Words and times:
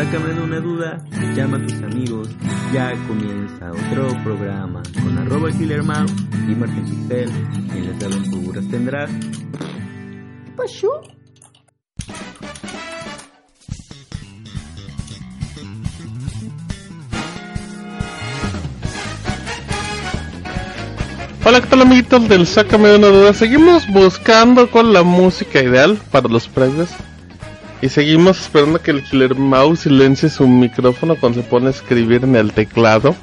Sácame 0.00 0.32
de 0.32 0.40
una 0.40 0.60
duda, 0.60 1.04
llama 1.36 1.58
a 1.58 1.62
tus 1.62 1.74
amigos, 1.82 2.30
ya 2.72 2.94
comienza 3.06 3.70
otro 3.70 4.08
programa 4.24 4.82
con 4.94 5.18
arroba 5.18 5.52
Killer 5.52 5.82
Mouse 5.82 6.14
y 6.48 6.54
Martín 6.54 6.86
Susel, 6.88 7.30
quien 7.70 7.86
les 7.86 8.02
aventuras 8.02 8.66
tendrá. 8.70 9.06
¿Qué 9.06 10.52
pasó? 10.56 11.02
Hola, 21.44 21.60
¿qué 21.60 21.66
tal 21.66 21.82
amiguitos 21.82 22.26
del 22.26 22.46
Sácame 22.46 22.88
de 22.88 22.96
una 22.96 23.08
duda? 23.08 23.34
Seguimos 23.34 23.86
buscando 23.86 24.70
con 24.70 24.94
la 24.94 25.02
música 25.02 25.62
ideal 25.62 25.98
para 26.10 26.26
los 26.26 26.48
premios. 26.48 26.88
Y 27.82 27.88
seguimos 27.88 28.40
esperando 28.40 28.80
que 28.80 28.90
el 28.90 29.02
Killer 29.02 29.34
Mouse 29.34 29.80
silencie 29.80 30.28
su 30.28 30.46
micrófono 30.46 31.16
cuando 31.16 31.42
se 31.42 31.48
pone 31.48 31.68
a 31.68 31.70
escribir 31.70 32.24
en 32.24 32.36
el 32.36 32.52
teclado. 32.52 33.14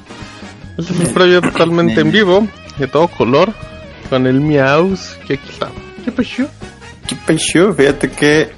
Este 0.76 0.92
es 0.92 1.00
un 1.00 1.14
previo 1.14 1.40
totalmente 1.40 2.00
en 2.00 2.10
vivo, 2.10 2.46
de 2.76 2.86
todo 2.88 3.06
color, 3.08 3.52
con 4.10 4.26
el 4.26 4.40
Meows 4.40 5.16
que 5.26 5.34
aquí 5.34 5.48
está. 5.48 5.68
¿Qué 6.04 6.10
pasó? 6.10 6.46
¿Qué 7.06 7.16
pasó? 7.26 7.72
Fíjate 7.74 8.10
que 8.10 8.50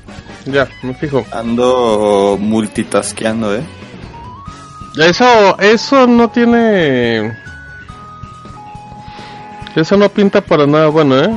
Ya, 0.46 0.66
me 0.82 0.94
fijo. 0.94 1.24
ando 1.32 2.38
multitaskeando, 2.40 3.54
¿eh? 3.56 3.62
Eso, 4.96 5.58
eso 5.60 6.06
no 6.06 6.30
tiene... 6.30 7.36
Eso 9.76 9.96
no 9.96 10.08
pinta 10.08 10.40
para 10.40 10.66
nada 10.66 10.88
bueno, 10.88 11.18
¿eh? 11.22 11.30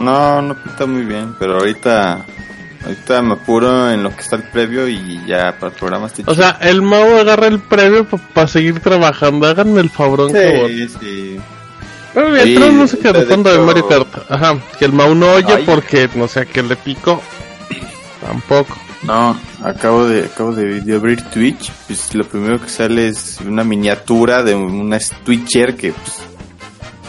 No, 0.00 0.40
no 0.42 0.54
pinta 0.62 0.86
muy 0.86 1.02
bien, 1.04 1.34
pero 1.38 1.58
ahorita 1.58 2.24
ahorita 2.86 3.22
me 3.22 3.34
apuro 3.34 3.90
en 3.90 4.02
lo 4.02 4.14
que 4.14 4.20
está 4.22 4.36
el 4.36 4.44
previo 4.44 4.88
y 4.88 5.24
ya 5.26 5.56
para 5.58 5.72
el 5.72 5.78
programa 5.78 6.06
estoy 6.06 6.24
O 6.26 6.34
sea, 6.34 6.58
el 6.60 6.82
Mau 6.82 7.16
agarra 7.18 7.46
el 7.48 7.58
premio 7.60 8.06
para 8.32 8.46
seguir 8.46 8.80
trabajando. 8.80 9.46
Háganme 9.46 9.80
el 9.80 9.90
fabrón, 9.90 10.32
cabrón. 10.32 10.68
Sí, 10.68 10.88
sí. 10.88 11.36
Pero 12.14 12.32
bien, 12.32 12.46
Sí, 12.46 12.70
música 12.70 13.12
de 13.12 13.26
fondo 13.26 13.52
de 13.52 13.58
Mario 13.58 13.86
Kart. 13.88 14.08
Ajá, 14.30 14.56
que 14.78 14.84
el 14.86 14.92
Mau 14.92 15.14
no 15.14 15.32
oye 15.32 15.52
Ay. 15.54 15.64
porque 15.66 16.08
no 16.14 16.26
sé 16.28 16.40
a 16.40 16.44
qué 16.46 16.62
le 16.62 16.76
pico. 16.76 17.20
Tampoco. 18.24 18.76
No, 19.02 19.38
acabo 19.62 20.06
de 20.06 20.24
acabo 20.24 20.52
de, 20.52 20.80
de 20.80 20.94
abrir 20.96 21.22
Twitch, 21.30 21.70
pues 21.86 22.14
lo 22.14 22.24
primero 22.24 22.60
que 22.60 22.68
sale 22.68 23.08
es 23.08 23.38
una 23.46 23.62
miniatura 23.62 24.42
de 24.42 24.54
una 24.54 24.98
Twitcher 25.24 25.76
que 25.76 25.92
pues 25.92 26.22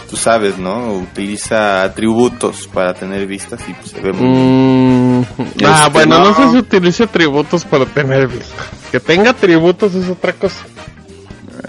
tú 0.10 0.16
sabes, 0.18 0.58
¿no? 0.58 0.94
Utiliza 0.94 1.84
atributos 1.84 2.68
para 2.68 2.94
tener 2.94 3.26
vistas 3.26 3.62
y 3.68 3.74
pues 3.74 3.92
se 3.92 4.02
ve 4.02 4.12
muy 4.14 4.28
Mm, 4.28 4.97
ah, 5.66 5.86
Este, 5.86 5.90
bueno, 5.92 6.20
no. 6.20 6.30
no. 6.30 6.36
sé 6.36 6.52
si 6.52 6.58
utilice 6.58 7.04
atributos 7.04 7.66
para 7.66 7.86
tener 7.86 8.28
vista. 8.28 8.64
Que 8.92 9.00
tenga 9.00 9.32
atributos 9.32 9.94
es 9.96 10.10
otra 10.10 10.34
cosa. 10.34 10.66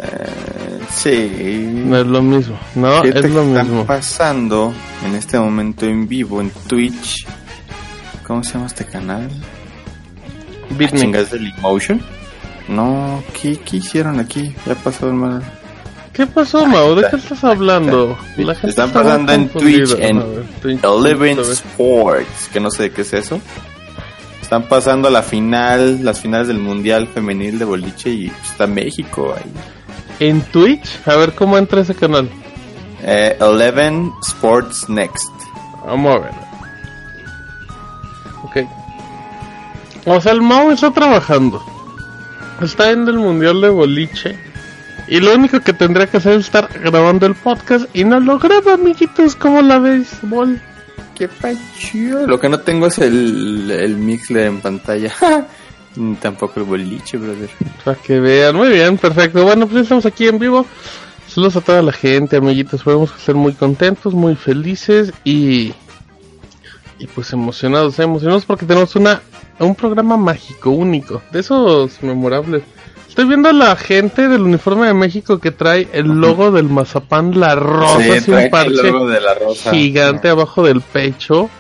Eh, 0.01 0.81
sí. 0.91 1.71
No 1.85 1.99
es 1.99 2.07
lo 2.07 2.23
mismo. 2.23 2.59
No, 2.75 3.03
Fíjate 3.03 3.21
es 3.21 3.27
que 3.27 3.33
lo 3.33 3.43
están 3.43 3.67
mismo. 3.67 3.87
pasando 3.87 4.73
en 5.05 5.15
este 5.15 5.39
momento 5.39 5.87
en 5.87 6.07
vivo 6.09 6.41
en 6.41 6.51
Twitch. 6.51 7.27
¿Cómo 8.27 8.45
se 8.45 8.55
llama 8.55 8.67
este 8.67 8.85
canal? 8.85 9.29
Beatnik. 10.71 11.03
¿Chingas 11.03 11.31
del 11.31 11.53
Emotion? 11.59 12.01
No, 12.69 13.23
¿qué, 13.41 13.57
¿qué 13.59 13.79
hicieron 13.79 14.21
aquí? 14.21 14.55
Ya 14.67 14.75
pasó 14.75 15.09
el 15.09 15.15
mal. 15.15 15.43
¿Qué 16.19 16.27
pasó, 16.27 16.67
Mau? 16.67 16.97
¿De 16.97 17.09
qué 17.09 17.15
estás 17.15 17.45
hablando? 17.45 18.19
La 18.39 18.53
gente 18.53 18.71
Están 18.71 18.91
pasando 18.91 19.33
en. 19.33 19.49
Twitch, 19.51 19.93
en 20.01 20.21
Eleven. 20.83 21.39
Sports, 21.39 22.51
que 22.53 22.59
no 22.59 22.73
sé 22.73 22.91
qué 22.91 23.03
es 23.03 23.13
eso. 23.13 23.41
Están 24.43 24.65
pasando 24.65 25.11
la 25.11 25.23
final, 25.23 26.05
las 26.05 26.21
finales 26.21 26.49
del 26.49 26.59
Mundial 26.59 27.07
Femenil 27.07 27.61
de 27.61 27.65
Boliche 27.65 28.11
y 28.11 28.33
está 28.43 28.67
México 28.67 29.33
ahí. 29.37 29.49
¿En 30.19 30.43
Twitch? 30.43 30.99
A 31.07 31.15
ver 31.15 31.37
cómo 31.37 31.57
entra 31.57 31.83
ese 31.83 31.95
canal. 31.95 32.29
Eh, 33.05 33.39
Eleven 33.41 34.13
Sports 34.27 34.89
Next. 34.89 35.31
Vamos 35.87 36.17
a 36.17 36.19
ver. 36.19 36.33
Ok. 38.43 38.57
O 40.05 40.21
sea, 40.21 40.33
el 40.33 40.43
Mau 40.43 40.73
está 40.73 40.91
trabajando. 40.91 41.63
Está 42.61 42.91
en 42.91 43.07
el 43.07 43.19
mundial 43.19 43.61
de 43.61 43.69
boliche. 43.69 44.48
Y 45.09 45.21
lo 45.21 45.35
único 45.35 45.61
que 45.61 45.73
tendría 45.73 46.07
que 46.07 46.19
hacer 46.19 46.35
es 46.35 46.47
estar 46.47 46.69
grabando 46.81 47.27
el 47.27 47.35
podcast. 47.35 47.87
Y 47.95 48.05
no 48.05 48.21
lo 48.21 48.39
graba, 48.39 48.75
amiguitos. 48.75 49.35
¿Cómo 49.37 49.63
la 49.63 49.79
ves, 49.79 50.19
Bol? 50.23 50.61
Qué 51.15 51.29
pacho. 51.29 52.27
Lo 52.27 52.39
que 52.39 52.49
no 52.49 52.61
tengo 52.61 52.87
es 52.89 52.99
el, 52.99 53.71
el 53.71 53.97
Mixler 53.97 54.47
en 54.47 54.61
pantalla. 54.61 55.13
Ni 55.97 56.15
Tampoco 56.17 56.61
el 56.61 56.67
boliche, 56.67 57.17
brother. 57.17 57.51
Para 57.85 57.97
que 57.97 58.21
vean. 58.21 58.55
Muy 58.55 58.69
bien, 58.69 58.99
perfecto. 58.99 59.43
Bueno, 59.45 59.67
pues 59.67 59.83
estamos 59.83 60.05
aquí 60.07 60.29
en 60.29 60.39
vivo. 60.39 60.67
Saludos 61.27 61.57
a 61.57 61.61
toda 61.63 61.83
la 61.83 61.93
gente, 61.93 62.37
amiguitos. 62.37 62.83
Podemos 62.83 63.11
ser 63.19 63.35
muy 63.35 63.55
contentos, 63.55 64.15
muy 64.15 64.37
felices 64.37 65.13
y. 65.25 65.73
Y 66.99 67.07
pues 67.07 67.33
emocionados, 67.33 67.99
emocionados 67.99 68.45
porque 68.45 68.67
tenemos 68.67 68.95
una 68.97 69.23
un 69.59 69.75
programa 69.75 70.17
mágico, 70.17 70.71
único, 70.71 71.23
de 71.33 71.41
esos 71.41 72.03
memorables. 72.03 72.63
Estoy 73.19 73.31
viendo 73.31 73.49
a 73.49 73.53
la 73.53 73.75
gente 73.75 74.29
del 74.29 74.43
uniforme 74.43 74.87
de 74.87 74.95
México 74.95 75.41
que 75.41 75.51
trae 75.51 75.89
el 75.93 76.07
logo 76.07 76.53
del 76.53 76.69
mazapán, 76.69 77.37
la 77.41 77.57
rosa, 77.57 78.01
Sí, 78.01 78.11
así 78.13 78.31
un 78.31 78.49
parche 78.49 78.81
el 78.81 78.93
logo 78.93 79.09
de 79.09 79.21
la 79.21 79.35
rosa. 79.35 79.73
gigante 79.73 80.29
abajo 80.29 80.63
del 80.65 80.81
pecho. 80.81 81.51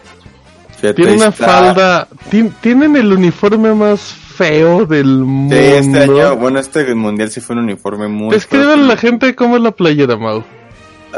Tiene 0.80 1.14
una 1.14 1.30
está- 1.30 1.46
falda, 1.46 2.08
ti- 2.30 2.52
tienen 2.60 2.94
el 2.94 3.12
uniforme 3.12 3.74
más 3.74 4.00
feo 4.00 4.86
del 4.86 5.06
Sí, 5.06 5.10
mundo. 5.24 5.56
este 5.56 5.98
año, 6.04 6.36
bueno, 6.36 6.60
este 6.60 6.94
mundial 6.94 7.28
sí 7.28 7.40
fue 7.40 7.56
un 7.56 7.62
uniforme 7.64 8.06
muy. 8.06 8.30
Describe 8.30 8.74
a 8.74 8.76
la 8.76 8.96
gente 8.96 9.34
cómo 9.34 9.56
es 9.56 9.62
la 9.62 9.72
playera, 9.72 10.16
Mau. 10.16 10.44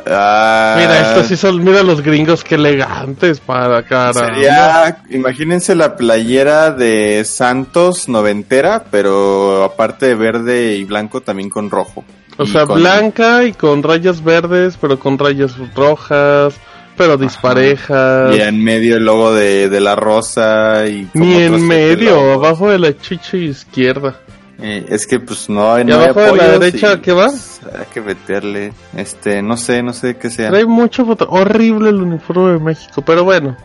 Ah, 0.07 0.77
Mira, 0.79 1.01
estos 1.11 1.27
sí 1.27 1.37
son, 1.37 1.63
mira 1.65 1.83
los 1.83 2.01
gringos, 2.03 2.45
qué 2.45 2.55
elegantes 2.55 3.41
para 3.41 3.83
cara. 3.83 4.13
Sería, 4.15 5.03
imagínense 5.11 5.75
la 5.75 5.97
playera 5.97 6.71
de 6.71 7.25
Santos 7.25 8.09
noventera, 8.09 8.85
pero 8.91 9.65
aparte 9.65 10.07
de 10.07 10.15
verde 10.15 10.77
y 10.77 10.85
blanco 10.85 11.21
también 11.21 11.51
con 11.51 11.71
rojo. 11.71 12.05
O 12.39 12.47
sea, 12.47 12.67
con- 12.67 12.81
blanca 12.81 13.45
y 13.45 13.53
con 13.53 13.83
rayas 13.83 14.23
verdes, 14.23 14.79
pero 14.81 14.99
con 14.99 15.19
rayas 15.19 15.55
rojas, 15.75 16.55
pero 16.97 17.17
disparejas. 17.17 18.35
Y 18.37 18.41
en 18.41 18.63
medio 18.63 18.97
el 18.97 19.05
logo 19.05 19.35
de, 19.35 19.69
de 19.69 19.81
la 19.81 19.97
rosa 19.97 20.87
y 20.87 21.09
Ni 21.15 21.35
en 21.43 21.67
medio, 21.67 22.33
abajo 22.33 22.71
de 22.71 22.79
la 22.79 22.97
chicha 22.97 23.37
izquierda. 23.37 24.17
Eh, 24.63 24.87
es 24.89 25.07
que 25.07 25.21
pues 25.21 25.49
no 25.49 25.73
hay 25.73 25.83
¿Y 25.83 25.85
no 25.87 25.99
hay 25.99 26.05
abajo 26.05 26.21
de 26.21 26.37
la 26.37 26.59
derecha 26.59 26.95
y, 26.95 26.99
qué 27.01 27.13
va? 27.13 27.29
pues, 27.29 27.61
hay 27.79 27.87
que 27.93 28.01
meterle, 28.01 28.73
este, 28.95 29.43
no 29.43 29.57
sé, 29.57 29.83
no 29.83 29.93
sé 29.93 30.17
qué 30.17 30.29
sea. 30.29 30.51
Trae 30.51 30.67
mucho 30.67 31.07
foto. 31.07 31.27
Horrible 31.31 31.89
el 31.91 32.03
uniforme 32.03 32.53
de 32.53 32.59
México, 32.59 33.03
pero 33.05 33.25
bueno. 33.25 33.57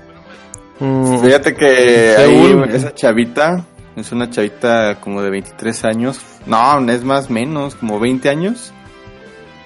Mm, 0.79 1.19
Fíjate 1.19 1.53
que 1.55 2.15
ahí 2.17 2.63
esa 2.73 2.93
chavita 2.93 3.65
es 3.95 4.11
una 4.11 4.29
chavita 4.29 4.99
como 5.01 5.21
de 5.21 5.29
23 5.29 5.85
años. 5.85 6.19
No, 6.45 6.79
es 6.89 7.03
más 7.03 7.29
menos, 7.29 7.75
como 7.75 7.99
20 7.99 8.29
años. 8.29 8.71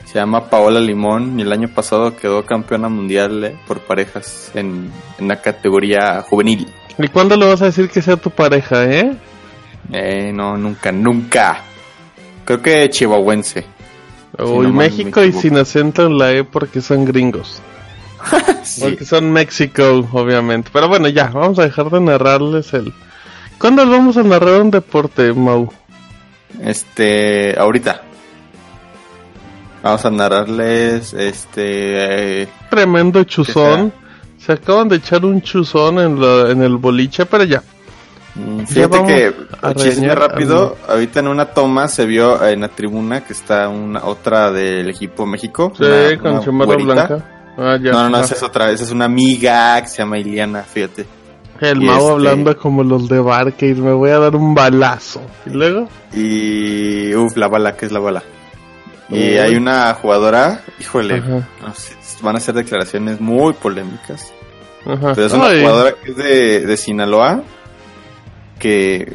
Se 0.05 0.15
llama 0.15 0.49
Paola 0.49 0.79
Limón 0.79 1.39
y 1.39 1.43
el 1.43 1.51
año 1.51 1.67
pasado 1.67 2.15
quedó 2.15 2.43
campeona 2.43 2.89
mundial 2.89 3.43
eh, 3.43 3.55
por 3.67 3.79
parejas 3.81 4.49
en, 4.55 4.91
en 5.19 5.27
la 5.27 5.39
categoría 5.39 6.23
juvenil. 6.23 6.67
¿Y 6.97 7.07
cuándo 7.09 7.37
le 7.37 7.45
vas 7.45 7.61
a 7.61 7.65
decir 7.65 7.89
que 7.89 8.01
sea 8.01 8.17
tu 8.17 8.31
pareja, 8.31 8.85
eh? 8.85 9.15
Eh, 9.91 10.31
no, 10.33 10.57
nunca, 10.57 10.91
nunca. 10.91 11.61
Creo 12.45 12.61
que 12.61 12.89
chihuahuense. 12.89 13.65
Uy, 14.37 14.67
no, 14.67 14.73
México 14.73 15.23
y 15.23 15.31
sin 15.33 15.57
acento 15.57 16.05
en 16.05 16.17
la 16.17 16.31
E 16.31 16.43
porque 16.43 16.81
son 16.81 17.05
gringos. 17.05 17.61
Sí. 18.63 18.81
Porque 18.81 19.03
son 19.05 19.31
México, 19.31 20.07
obviamente. 20.11 20.69
Pero 20.71 20.87
bueno, 20.87 21.07
ya, 21.07 21.27
vamos 21.29 21.57
a 21.57 21.63
dejar 21.63 21.89
de 21.89 21.99
narrarles 22.01 22.71
el... 22.73 22.93
¿Cuándo 23.57 23.89
vamos 23.89 24.15
a 24.17 24.21
narrar 24.23 24.61
un 24.61 24.69
deporte, 24.69 25.33
Mau? 25.33 25.71
Este, 26.61 27.57
ahorita. 27.57 28.01
Vamos 29.81 30.05
a 30.05 30.11
narrarles, 30.11 31.13
este, 31.13 32.41
eh, 32.43 32.47
Tremendo 32.69 33.23
chuzón. 33.23 33.91
Se 34.37 34.51
acaban 34.51 34.87
de 34.89 34.97
echar 34.97 35.25
un 35.25 35.41
chuzón 35.41 35.99
en, 35.99 36.19
la- 36.21 36.51
en 36.51 36.61
el 36.61 36.77
boliche, 36.77 37.25
pero 37.25 37.45
ya. 37.45 37.63
Mm, 38.39 38.65
Fíjate 38.65 39.03
que, 39.05 39.33
a 39.61 39.73
chisme 39.73 40.13
rápido, 40.15 40.77
ahorita 40.87 41.19
en 41.19 41.27
una 41.27 41.45
toma 41.45 41.87
se 41.87 42.05
vio 42.05 42.43
en 42.47 42.61
la 42.61 42.69
tribuna 42.69 43.23
que 43.23 43.33
está 43.33 43.67
una 43.69 44.05
otra 44.05 44.51
del 44.51 44.89
equipo 44.89 45.25
México. 45.25 45.73
Sí, 45.77 45.83
una- 45.83 46.39
con 46.43 46.57
güerita. 46.57 46.93
blanca. 46.93 47.25
Ah, 47.57 47.77
ya. 47.81 47.91
No, 47.91 48.03
no, 48.03 48.09
no, 48.11 48.17
Ah. 48.17 48.21
esa 48.21 48.35
es 48.35 48.43
otra, 48.43 48.71
esa 48.71 48.83
es 48.85 48.91
una 48.91 49.05
amiga 49.05 49.81
que 49.81 49.87
se 49.89 49.97
llama 49.97 50.17
Iliana, 50.19 50.63
fíjate. 50.63 51.05
El 51.59 51.81
mago 51.81 51.99
este- 51.99 52.11
hablando 52.29 52.57
como 52.57 52.83
los 52.83 53.09
de 53.09 53.19
Barcade, 53.19 53.75
me 53.75 53.91
voy 53.91 54.11
a 54.11 54.19
dar 54.19 54.35
un 54.35 54.55
balazo. 54.55 55.21
¿Y 55.45 55.49
luego? 55.49 55.89
Y, 56.13 57.13
uff, 57.15 57.35
la 57.35 57.47
bala, 57.49 57.75
que 57.75 57.85
es 57.87 57.91
la 57.91 57.99
bala. 57.99 58.23
Y 59.09 59.37
hay 59.37 59.55
una 59.55 59.93
jugadora, 59.95 60.61
híjole, 60.79 61.15
Ajá, 61.15 61.47
no 61.65 61.73
sé, 61.73 61.95
van 62.21 62.35
a 62.35 62.39
ser 62.39 62.53
declaraciones 62.55 63.19
muy 63.19 63.53
polémicas. 63.53 64.31
ajá. 64.85 65.13
Pero 65.15 65.27
es 65.27 65.33
una 65.33 65.47
Ay, 65.47 65.59
jugadora 65.61 65.95
que 66.01 66.11
es 66.11 66.15
de, 66.17 66.59
de 66.65 66.77
Sinaloa. 66.77 67.41
Que 68.59 69.11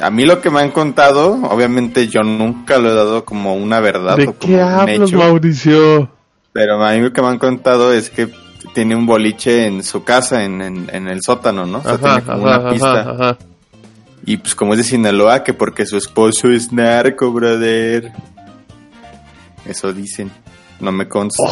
a 0.00 0.10
mí 0.10 0.24
lo 0.24 0.40
que 0.40 0.50
me 0.50 0.60
han 0.60 0.70
contado, 0.70 1.34
obviamente 1.50 2.06
yo 2.08 2.22
nunca 2.22 2.78
lo 2.78 2.90
he 2.90 2.94
dado 2.94 3.24
como 3.24 3.54
una 3.56 3.80
verdad 3.80 4.16
¿De 4.16 4.28
o 4.28 4.38
qué 4.38 4.52
como 4.52 4.54
un 4.56 4.62
hablas, 4.62 5.00
hecho. 5.08 5.18
Mauricio? 5.18 6.10
Pero 6.52 6.82
a 6.82 6.92
mí 6.92 7.00
lo 7.00 7.12
que 7.12 7.20
me 7.22 7.28
han 7.28 7.38
contado 7.38 7.92
es 7.92 8.10
que 8.10 8.28
tiene 8.72 8.94
un 8.96 9.06
boliche 9.06 9.66
en 9.66 9.82
su 9.82 10.04
casa, 10.04 10.44
en, 10.44 10.60
en, 10.62 10.90
en 10.92 11.08
el 11.08 11.20
sótano, 11.22 11.66
¿no? 11.66 11.78
O 11.78 11.82
sea, 11.82 11.92
Ajá, 11.94 12.00
tiene 12.20 12.22
como 12.22 12.48
ajá, 12.48 12.60
una 12.60 12.70
pista. 12.70 13.00
ajá. 13.10 13.38
Y 14.26 14.36
pues 14.38 14.54
como 14.54 14.72
es 14.72 14.78
de 14.78 14.84
Sinaloa, 14.84 15.44
que 15.44 15.52
porque 15.52 15.84
su 15.84 15.96
esposo 15.96 16.48
es 16.50 16.72
narco, 16.72 17.30
brother. 17.32 18.10
Eso 19.66 19.92
dicen. 19.92 20.30
No 20.80 20.92
me 20.92 21.08
consta. 21.08 21.42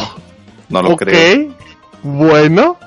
no 0.69 0.81
lo 0.81 0.89
Oh, 0.89 0.93
ok, 0.93 0.99
creo. 1.03 1.55
bueno. 2.03 2.77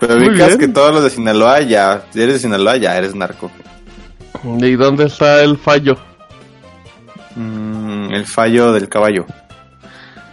Pero 0.00 0.16
ubicas 0.18 0.56
que 0.56 0.68
todos 0.68 0.92
los 0.92 1.02
de 1.04 1.10
Sinaloa 1.10 1.60
ya, 1.62 2.04
si 2.12 2.20
eres 2.20 2.34
de 2.34 2.40
Sinaloa 2.40 2.76
ya 2.76 2.96
eres 2.98 3.14
narco. 3.14 3.50
¿Y 4.44 4.76
dónde 4.76 5.06
está 5.06 5.42
el 5.42 5.56
fallo? 5.58 5.96
Mm, 7.34 8.12
el 8.12 8.26
fallo 8.26 8.72
del 8.72 8.88
caballo. 8.88 9.26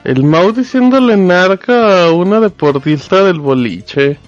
El 0.03 0.23
Mau 0.23 0.51
diciéndole 0.51 1.15
narca 1.15 2.05
a 2.05 2.11
una 2.11 2.39
deportista 2.39 3.23
del 3.23 3.39
boliche. 3.39 4.19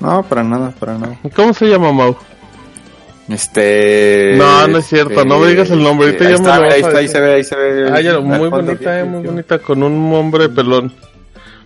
No, 0.00 0.22
para 0.22 0.42
nada, 0.42 0.72
para 0.78 0.98
nada. 0.98 1.18
¿Cómo 1.34 1.52
se 1.52 1.66
llama 1.66 1.92
Mau? 1.92 2.16
Este. 3.28 4.34
No, 4.36 4.66
no 4.66 4.78
es 4.78 4.86
cierto, 4.86 5.24
no 5.24 5.38
me 5.38 5.48
digas 5.48 5.70
el 5.70 5.82
nombre, 5.82 6.08
ahorita 6.08 6.24
ahí 6.24 6.30
ya 6.30 6.36
está, 6.36 6.56
ahí 6.56 6.80
está, 6.80 7.08
se 7.08 7.20
ve, 7.20 7.34
ahí 7.34 7.44
se 7.44 7.56
ve. 7.56 7.90
Ah, 7.90 8.00
ya, 8.00 8.18
muy 8.18 8.48
bonita, 8.48 9.00
eh, 9.00 9.04
muy 9.04 9.22
bonita, 9.22 9.58
con 9.58 9.82
un 9.82 10.12
hombre 10.12 10.48
pelón. 10.48 10.92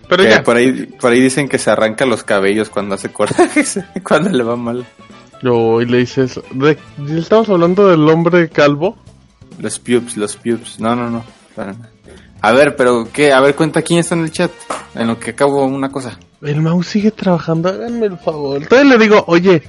Pero 0.07 0.23
Que 0.23 0.29
ya, 0.29 0.43
por 0.43 0.55
ahí, 0.55 0.85
por 0.99 1.11
ahí 1.11 1.19
dicen 1.19 1.49
que 1.49 1.57
se 1.57 1.69
arranca 1.69 2.05
los 2.05 2.23
cabellos 2.23 2.69
cuando 2.69 2.95
hace 2.95 3.09
corajes, 3.09 3.79
cuando 4.03 4.29
le 4.29 4.43
va 4.43 4.55
mal. 4.55 4.85
Yo 5.41 5.81
y 5.81 5.85
le 5.85 5.97
dices, 5.99 6.39
de- 6.51 6.77
estamos 7.17 7.49
hablando 7.49 7.87
del 7.87 8.07
hombre 8.09 8.49
calvo. 8.49 8.97
Los 9.59 9.79
pubes, 9.79 10.17
los 10.17 10.35
pubes. 10.35 10.79
No, 10.79 10.95
no, 10.95 11.09
no. 11.09 11.23
A 12.41 12.51
ver, 12.51 12.75
pero 12.75 13.07
¿qué? 13.11 13.33
A 13.33 13.41
ver, 13.41 13.55
cuenta 13.55 13.81
quién 13.81 13.99
está 13.99 14.15
en 14.15 14.21
el 14.23 14.31
chat. 14.31 14.51
En 14.95 15.07
lo 15.07 15.19
que 15.19 15.31
acabo 15.31 15.65
una 15.65 15.91
cosa. 15.91 16.17
El 16.41 16.61
Mau 16.61 16.83
sigue 16.83 17.11
trabajando, 17.11 17.69
háganme 17.69 18.05
el 18.05 18.17
favor. 18.19 18.61
Entonces 18.61 18.87
le 18.87 18.97
digo, 18.99 19.23
oye, 19.27 19.63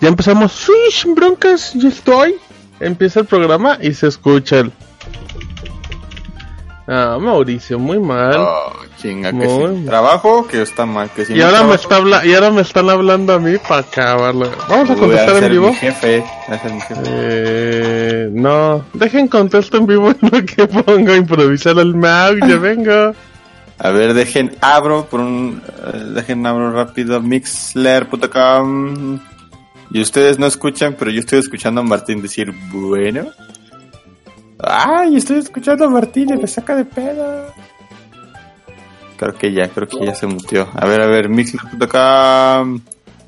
ya 0.00 0.08
empezamos, 0.08 0.52
Swish, 0.52 1.06
broncas, 1.14 1.74
ya 1.74 1.88
estoy. 1.88 2.36
Empieza 2.80 3.20
el 3.20 3.26
programa 3.26 3.78
y 3.80 3.92
se 3.94 4.08
escucha 4.08 4.60
el... 4.60 4.72
Ah, 6.86 7.16
Mauricio, 7.18 7.78
muy 7.78 7.98
mal. 7.98 8.34
Oh, 8.36 8.72
chinga, 8.98 9.30
que 9.30 9.36
Muy 9.36 9.46
sí. 9.48 9.58
mal. 9.62 9.84
Trabajo, 9.86 10.46
que 10.46 10.60
está 10.60 10.84
mal. 10.84 11.08
Que 11.10 11.24
y 11.32 11.40
ahora 11.40 11.62
me 11.62 11.76
está 11.76 11.96
habla 11.96 12.26
y 12.26 12.34
ahora 12.34 12.50
me 12.50 12.60
están 12.60 12.90
hablando 12.90 13.32
a 13.32 13.38
mí 13.38 13.56
para 13.56 13.80
acabarlo. 13.80 14.50
Vamos 14.68 14.90
a 14.90 14.94
contestar 14.94 15.42
en 15.42 15.50
vivo. 15.50 15.68
mi 15.70 15.74
jefe. 15.76 16.24
mi. 16.48 16.80
Eh, 17.06 18.28
no, 18.32 18.84
dejen 18.92 19.28
contesto 19.28 19.78
en 19.78 19.86
vivo 19.86 20.10
en 20.20 20.30
lo 20.30 20.44
que 20.44 20.66
pongo 20.66 21.12
a 21.12 21.16
improvisar 21.16 21.78
el 21.78 21.94
Mau, 21.94 22.34
ya 22.46 22.56
vengo. 22.58 23.14
A 23.78 23.90
ver, 23.90 24.12
dejen 24.12 24.54
abro 24.60 25.06
por 25.06 25.20
un. 25.20 25.62
eh, 25.92 25.98
dejen 26.14 26.46
abro 26.46 26.70
rápido 26.70 27.20
mixler.com. 27.22 29.18
Y 29.90 30.00
ustedes 30.00 30.38
no 30.38 30.46
escuchan, 30.46 30.96
pero 30.98 31.10
yo 31.10 31.20
estoy 31.20 31.38
escuchando 31.38 31.80
a 31.80 31.84
Martín 31.84 32.20
decir, 32.20 32.52
bueno. 32.72 33.26
Ay, 34.68 35.16
estoy 35.16 35.38
escuchando 35.38 35.84
a 35.84 35.90
Martín 35.90 36.28
y 36.34 36.36
me 36.36 36.46
saca 36.46 36.74
de 36.76 36.84
pedo. 36.84 37.52
Creo 39.16 39.34
que 39.34 39.52
ya, 39.52 39.68
creo 39.68 39.86
que 39.88 40.04
ya 40.04 40.14
se 40.14 40.26
muteó. 40.26 40.68
A 40.74 40.86
ver, 40.86 41.00
a 41.00 41.06
ver, 41.06 41.28
mixler.com. 41.28 42.80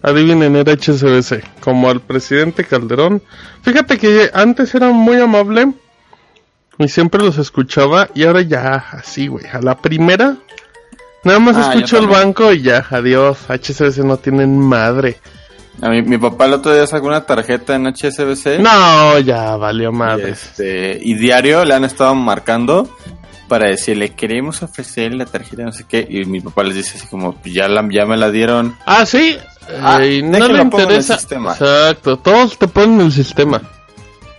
Adivinen, 0.03 0.55
era 0.56 0.73
HSBC, 0.73 1.61
como 1.61 1.88
al 1.91 2.00
presidente 2.00 2.65
Calderón. 2.65 3.23
Fíjate 3.62 3.99
que 3.99 4.31
antes 4.33 4.75
era 4.75 4.91
muy 4.91 5.17
amable 5.21 5.73
y 6.79 6.88
siempre 6.88 7.23
los 7.23 7.38
escuchaba 7.38 8.09
y 8.15 8.25
ahora 8.25 8.43
ya 8.43 8.75
así, 8.93 9.27
güey, 9.29 9.47
a 9.47 9.61
la 9.61 9.77
primera. 9.79 10.37
Nada 11.25 11.38
más 11.41 11.56
Ah, 11.56 11.73
escucho 11.73 11.99
el 11.99 12.06
banco 12.06 12.53
y 12.53 12.62
ya, 12.62 12.87
adiós. 12.88 13.38
HSBC 13.49 14.05
no 14.05 14.17
tienen 14.19 14.61
madre. 14.61 15.19
A 15.82 15.88
mi, 15.90 16.02
mi 16.02 16.17
papá 16.19 16.46
el 16.46 16.55
otro 16.55 16.73
día 16.75 16.87
sacó 16.87 17.06
una 17.08 17.26
tarjeta 17.26 17.75
en 17.75 17.87
HSBC. 17.87 18.61
No, 18.61 19.19
ya 19.19 19.56
valió 19.56 19.90
Y, 19.90 19.93
madre. 19.93 20.31
este, 20.31 20.99
y 21.02 21.14
diario 21.14 21.64
le 21.64 21.75
han 21.75 21.84
estado 21.84 22.14
marcando 22.14 22.88
para 23.49 23.67
decirle, 23.69 24.14
queremos 24.14 24.62
ofrecer 24.62 25.14
la 25.14 25.26
tarjeta, 25.26 25.62
no 25.62 25.73
sé 25.73 25.84
qué. 25.88 26.06
Y 26.08 26.25
mi 26.25 26.40
papá 26.40 26.64
les 26.64 26.76
dice 26.76 26.96
así 26.99 27.06
como, 27.08 27.32
"Pues 27.34 27.55
ya, 27.55 27.69
la, 27.69 27.87
ya 27.90 28.06
me 28.06 28.17
la 28.17 28.31
dieron. 28.31 28.75
Ah, 28.87 29.05
sí. 29.06 29.37
Ah, 29.82 29.99
eh, 30.02 30.17
y 30.17 30.23
no 30.23 30.38
le 30.38 30.44
en 30.46 30.56
el 30.56 30.62
interesa. 30.62 31.19
sistema. 31.19 31.52
Exacto, 31.52 32.17
todos 32.19 32.56
te 32.58 32.69
ponen 32.69 33.00
el 33.02 33.12
sistema. 33.12 33.61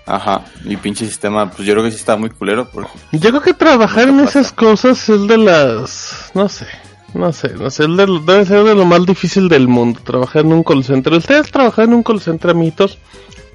Ajá, 0.05 0.41
y 0.63 0.77
pinche 0.77 1.05
sistema, 1.05 1.51
pues 1.51 1.67
yo 1.67 1.73
creo 1.73 1.83
que 1.83 1.91
sí 1.91 1.97
está 1.97 2.15
muy 2.15 2.29
culero. 2.29 2.69
Porque... 2.71 2.89
Yo 3.11 3.29
creo 3.29 3.41
que 3.41 3.53
trabajar 3.53 4.07
No 4.07 4.21
en 4.21 4.27
esas 4.27 4.53
cosas 4.53 5.07
es 5.09 5.27
de 5.27 5.37
las... 5.37 6.31
No 6.33 6.47
sé, 6.47 6.65
no 7.13 7.31
sé, 7.33 7.53
no 7.53 7.69
sé, 7.69 7.87
debe 7.87 8.45
ser 8.45 8.63
de 8.63 8.75
lo 8.75 8.85
más 8.85 9.05
difícil 9.05 9.49
del 9.49 9.67
mundo, 9.67 9.99
trabajar 10.03 10.45
en 10.45 10.53
un 10.53 10.63
call 10.63 10.83
center. 10.83 11.13
¿Ustedes 11.13 11.51
trabajan 11.51 11.85
en 11.89 11.93
un 11.95 12.03
call 12.03 12.21
center, 12.21 12.51
amiguitos? 12.51 12.97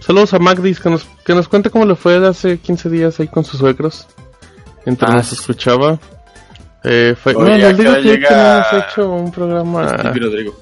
Saludos 0.01 0.35
a 0.35 0.39
Magdis, 0.39 0.81
que 0.81 0.91
nos, 0.91 1.07
que 1.25 1.35
nos 1.35 1.49
cuente 1.49 1.71
cómo 1.71 1.85
le 1.85 1.95
fue 1.95 2.27
hace 2.27 2.59
15 2.59 2.91
días 2.91 3.21
ahí 3.21 3.29
con 3.29 3.45
sus 3.45 3.61
suegros. 3.61 4.09
Mientras 4.85 5.11
Ah, 5.11 5.15
nos 5.15 5.33
escuchaba. 5.33 5.99
Eh, 6.83 7.15
fue... 7.21 7.35
Oye, 7.37 7.47
no, 7.47 7.55
¿a 7.55 7.59
les 7.59 7.77
qué 7.77 7.83
digo 7.83 7.95
que 7.95 8.03
llega 8.03 8.67
hecho 8.79 9.09
un 9.11 9.31
programa... 9.31 9.89
Stevie 9.99 10.23
Rodrigo. 10.23 10.55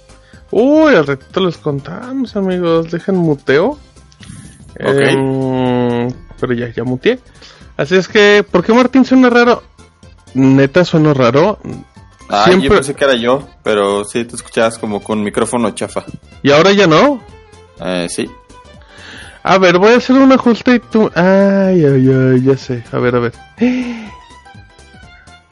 Uy, 0.51 0.95
al 0.95 1.07
ratito 1.07 1.41
les 1.41 1.57
contamos, 1.57 2.37
amigos. 2.37 2.91
Dejen 2.91 3.17
muteo. 3.17 3.79
Ok. 4.79 5.01
Em, 5.01 6.09
pero 6.39 6.53
ya, 6.53 6.69
ya 6.73 6.85
muteé. 6.85 7.19
Así 7.77 7.97
es 7.97 8.09
que, 8.09 8.45
¿por 8.49 8.63
qué 8.63 8.75
Martín 8.75 9.05
suena 9.07 9.31
raro? 9.31 9.63
Neta 10.35 10.85
suena 10.85 11.15
raro. 11.15 11.59
Ah, 12.33 12.45
Siempre- 12.45 12.69
yo 12.69 12.75
pensé 12.77 12.95
que 12.95 13.05
era 13.05 13.15
yo, 13.17 13.49
pero 13.63 14.05
sí 14.05 14.25
te 14.25 14.37
escuchabas 14.37 14.79
como 14.79 15.03
con 15.03 15.23
micrófono 15.23 15.71
chafa. 15.73 16.05
Y 16.43 16.51
ahora 16.53 16.71
ya 16.73 16.87
no. 16.87 17.21
Eh, 17.81 18.07
sí. 18.09 18.31
A 19.43 19.59
ver, 19.59 19.79
voy 19.79 19.93
a 19.95 19.97
hacer 19.97 20.17
un 20.17 20.31
ajuste 20.33 20.75
y 20.77 20.79
tú. 20.81 21.11
Ay, 21.15 21.85
ay, 21.85 22.09
ay, 22.09 22.43
ya 22.43 22.57
sé. 22.57 22.85
A 22.93 22.99
ver, 22.99 23.17
a 23.17 23.19
ver. 23.21 23.33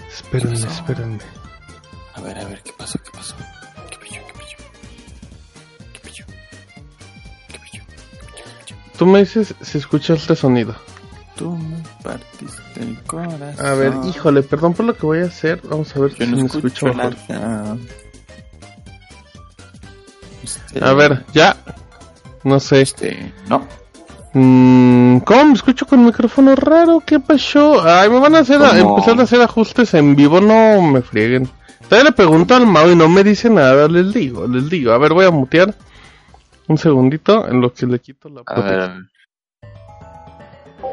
Espérenme, 0.09 0.55
espérenme. 0.57 1.19
A 2.15 2.21
ver, 2.21 2.39
a 2.39 2.45
ver, 2.45 2.63
¿qué 2.63 2.73
pasó? 2.77 2.99
¿Qué 3.03 3.11
pasó? 3.13 3.35
¿Qué 3.91 3.97
pillo? 3.99 4.21
¿Qué 4.27 4.33
pillo? 4.35 4.57
¿Qué 5.93 6.01
pillo? 6.01 6.25
¿Qué 7.49 7.59
pillo? 7.59 7.85
Tú 8.99 9.07
me 9.07 9.21
dices 9.21 9.55
si 9.63 9.79
escuchas 9.79 10.21
este 10.21 10.37
sonido. 10.37 10.75
Tú 11.39 11.57
me 11.57 11.77
partiste 12.03 12.83
el 12.83 13.01
corazón. 13.05 13.65
A 13.65 13.75
ver, 13.75 13.93
híjole, 14.05 14.43
perdón 14.43 14.75
por 14.75 14.87
lo 14.87 14.97
que 14.97 15.07
voy 15.07 15.21
a 15.21 15.27
hacer. 15.27 15.61
Vamos 15.63 15.95
a 15.95 16.01
ver 16.01 16.11
Yo 16.11 16.25
si 16.25 16.31
no 16.33 16.37
me 16.37 16.47
escucho 16.47 16.67
escucho 16.67 16.87
mejor. 16.87 17.17
Este, 20.43 20.85
A 20.85 20.93
ver, 20.95 21.25
ya. 21.33 21.57
No 22.43 22.59
sé. 22.59 22.81
Este, 22.81 23.33
no. 23.49 23.65
Mm, 24.35 25.19
¿Cómo 25.19 25.45
me 25.45 25.53
escucho 25.55 25.87
con 25.87 26.05
micrófono 26.05 26.57
raro? 26.57 27.01
¿Qué 27.07 27.21
pasó? 27.21 27.83
Ay, 27.87 28.11
me 28.11 28.19
van 28.19 28.35
a 28.35 28.41
hacer 28.41 28.61
empezar 28.77 29.21
a 29.21 29.23
hacer 29.23 29.41
ajustes 29.41 29.95
en 29.95 30.17
vivo, 30.17 30.41
no 30.41 30.83
me 30.83 31.03
frieguen. 31.03 31.49
Todavía 31.89 32.11
le 32.11 32.17
pregunto 32.17 32.55
al 32.55 32.67
Mau 32.67 32.91
y 32.91 32.97
no 32.97 33.09
me 33.09 33.23
dice 33.23 33.49
nada, 33.49 33.87
les 33.87 34.13
digo, 34.13 34.47
les 34.49 34.69
digo. 34.69 34.93
A 34.93 34.99
ver, 34.99 35.13
voy 35.13 35.25
a 35.25 35.31
mutear 35.31 35.73
un 36.67 36.79
segundito 36.79 37.49
en 37.49 37.61
lo 37.61 37.73
que 37.73 37.87
le 37.87 38.01
quito 38.01 38.29
la 38.29 38.43
A 38.45 38.99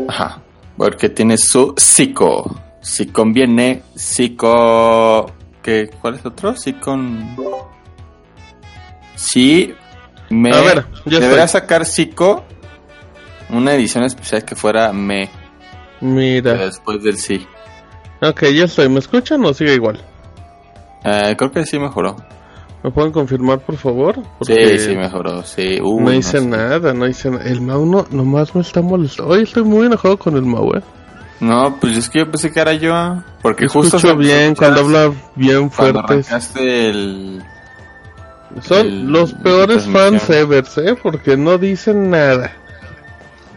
Ajá. 0.08 0.42
Porque 0.78 1.10
tiene 1.10 1.38
su 1.38 1.74
psico. 1.78 2.60
Si 2.82 3.08
conviene, 3.08 3.82
psico. 3.96 5.32
¿Qué? 5.64 5.90
¿Cuál 6.02 6.16
es 6.16 6.26
otro? 6.26 6.56
Si 6.56 6.74
con. 6.74 7.36
Si 9.16 9.74
me. 10.30 10.52
A 10.52 10.62
ver, 10.62 10.86
ya 11.06 11.20
Debería 11.20 11.46
estoy. 11.46 11.62
sacar 11.62 11.86
psico. 11.86 12.44
Una 13.50 13.74
edición 13.74 14.04
especial 14.04 14.44
que 14.44 14.56
fuera 14.56 14.92
me. 14.92 15.30
Mira, 16.02 16.54
Después 16.56 17.02
del 17.04 17.18
sí. 17.18 17.48
ok, 18.22 18.44
ya 18.54 18.66
estoy. 18.66 18.90
¿Me 18.90 19.00
escuchan 19.00 19.44
o 19.46 19.54
sigue 19.54 19.74
igual? 19.76 20.02
Eh, 21.04 21.36
creo 21.38 21.52
que 21.52 21.66
sí 21.66 21.80
mejoró. 21.80 22.16
¿Me 22.86 22.92
pueden 22.92 23.12
confirmar, 23.12 23.62
por 23.62 23.78
favor? 23.78 24.22
Sí, 24.42 24.78
sí, 24.78 24.96
mejoró. 24.96 25.42
Sí. 25.42 25.80
Uh, 25.82 26.00
no 26.02 26.06
no 26.06 26.14
hice 26.14 26.40
sé. 26.40 26.46
nada, 26.46 26.94
no 26.94 27.08
hice 27.08 27.32
nada. 27.32 27.44
El 27.46 27.60
Mau 27.62 27.84
no, 27.84 28.06
nomás 28.12 28.54
me 28.54 28.62
está 28.62 28.80
molestando. 28.84 29.32
Hoy 29.34 29.42
estoy 29.42 29.64
muy 29.64 29.88
enojado 29.88 30.18
con 30.20 30.36
el 30.36 30.44
Mau, 30.44 30.72
eh. 30.76 30.84
No, 31.40 31.78
pues 31.82 31.98
es 31.98 32.08
que 32.08 32.20
yo 32.20 32.30
pensé 32.30 32.52
que 32.52 32.60
era 32.60 32.74
yo. 32.76 32.94
Porque 33.42 33.66
Escucho 33.66 33.90
justo 33.90 34.00
se- 34.08 34.14
bien 34.14 34.54
cuando 34.54 34.82
habla 34.82 35.12
bien 35.36 35.72
arrancaste 35.76 36.90
el... 36.90 37.42
Son 38.62 38.86
el- 38.86 39.08
los 39.08 39.34
peores 39.34 39.88
fans 39.88 40.30
ever, 40.30 40.64
¿eh? 40.78 40.96
Porque 41.02 41.36
no 41.36 41.58
dicen 41.58 42.12
nada. 42.12 42.52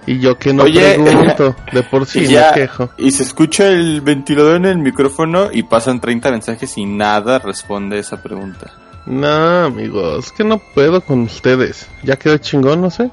Y 0.06 0.20
yo 0.20 0.38
que 0.38 0.54
no 0.54 0.62
Oye, 0.62 0.94
pregunto, 0.94 1.54
de 1.75 1.82
por 1.82 2.06
sí 2.06 2.20
me 2.20 2.42
quejo. 2.54 2.88
Y 2.97 3.11
se 3.11 3.25
escucha 3.25 3.68
el 3.68 4.00
ventilador 4.00 4.56
en 4.56 4.64
el 4.64 4.78
micrófono 4.78 5.50
y 5.52 5.64
pasan 5.64 6.00
30 6.00 6.30
mensajes 6.30 6.78
y 6.78 6.87
nada 6.87 7.38
responde 7.38 7.99
esa 7.99 8.23
pregunta. 8.23 8.73
No, 9.08 9.64
amigos, 9.64 10.32
que 10.32 10.44
no 10.44 10.58
puedo 10.58 11.00
con 11.00 11.22
ustedes. 11.22 11.88
Ya 12.02 12.16
quedó 12.16 12.36
chingón, 12.36 12.82
no 12.82 12.90
sé. 12.90 13.10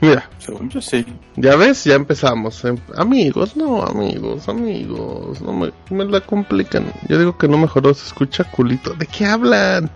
Mira, 0.00 0.28
Según 0.38 0.68
yo 0.68 0.80
sí. 0.82 1.06
ya 1.36 1.54
ves, 1.54 1.84
ya 1.84 1.94
empezamos. 1.94 2.64
Em- 2.64 2.76
Amigos, 2.96 3.56
no, 3.56 3.82
amigos, 3.82 4.48
amigos, 4.48 5.40
no 5.40 5.52
me, 5.52 5.72
me 5.90 6.04
la 6.06 6.20
complican. 6.20 6.92
Yo 7.08 7.18
digo 7.20 7.38
que 7.38 7.46
no 7.46 7.56
mejoró, 7.56 7.94
se 7.94 8.04
escucha 8.06 8.44
culito. 8.44 8.94
¿De 8.94 9.06
qué 9.06 9.24
hablan? 9.26 9.90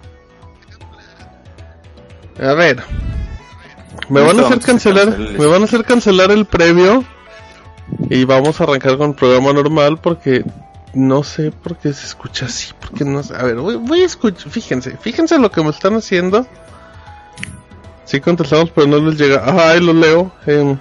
A 2.40 2.52
ver. 2.54 2.82
Me 4.08 4.20
van 4.22 4.38
a 4.38 4.42
hacer 4.46 4.60
cancelar 4.60 5.18
me 5.18 5.46
van 5.46 5.62
a 5.62 5.64
hacer 5.64 5.84
cancelar 5.84 6.30
el 6.30 6.44
previo 6.46 7.04
y 8.08 8.24
vamos 8.24 8.60
a 8.60 8.64
arrancar 8.64 8.96
con 8.96 9.10
el 9.10 9.16
programa 9.16 9.52
normal 9.52 9.98
porque 9.98 10.44
no 10.94 11.22
sé 11.22 11.50
por 11.52 11.76
qué 11.76 11.92
se 11.92 12.06
escucha 12.06 12.46
así, 12.46 12.72
porque 12.80 13.04
no 13.04 13.22
sé. 13.22 13.34
A 13.36 13.42
ver, 13.44 13.56
voy, 13.56 13.76
voy 13.76 14.02
a 14.02 14.06
escuchar, 14.06 14.50
fíjense, 14.50 14.96
fíjense 15.00 15.38
lo 15.38 15.50
que 15.50 15.62
me 15.62 15.70
están 15.70 15.94
haciendo. 15.94 16.46
Sí 18.04 18.20
contestamos, 18.20 18.70
pero 18.70 18.86
no 18.86 18.98
les 18.98 19.18
llega. 19.18 19.44
Ay, 19.70 19.80
lo 19.80 19.92
leo. 19.92 20.32
Em, 20.46 20.76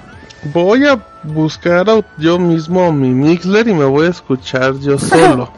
voy 0.54 0.86
a 0.88 1.00
buscar 1.24 1.88
a- 1.90 2.04
yo 2.18 2.40
mismo 2.40 2.92
mi 2.92 3.10
Mixler 3.10 3.68
y 3.68 3.74
me 3.74 3.86
voy 3.86 4.08
a 4.08 4.10
escuchar 4.10 4.74
yo 4.80 4.98
solo. 5.00 5.52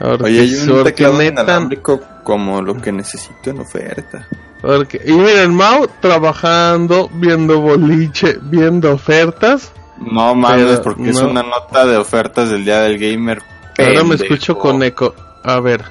Ahora 0.00 0.24
Oye, 0.24 0.40
hay 0.40 0.54
un 0.56 0.82
teclado 0.84 1.22
inalámbrico 1.22 2.00
como 2.24 2.60
lo 2.60 2.80
que 2.80 2.90
necesito 2.92 3.50
en 3.50 3.60
oferta. 3.60 4.26
porque- 4.60 5.00
y 5.06 5.12
miren, 5.12 5.54
Mau 5.54 5.86
trabajando, 6.00 7.08
viendo 7.14 7.60
boliche, 7.60 8.36
viendo 8.42 8.92
ofertas. 8.92 9.70
No 9.98 10.34
mames, 10.34 10.80
porque 10.80 11.10
es 11.10 11.20
una 11.20 11.42
nota 11.42 11.86
de 11.86 11.96
ofertas 11.96 12.50
del 12.50 12.64
Día 12.64 12.80
del 12.80 12.98
Gamer. 12.98 13.42
Ahora 13.78 13.90
me 14.02 14.10
pendejo. 14.10 14.24
escucho 14.24 14.58
con 14.58 14.82
eco. 14.82 15.14
A 15.42 15.60
ver. 15.60 15.84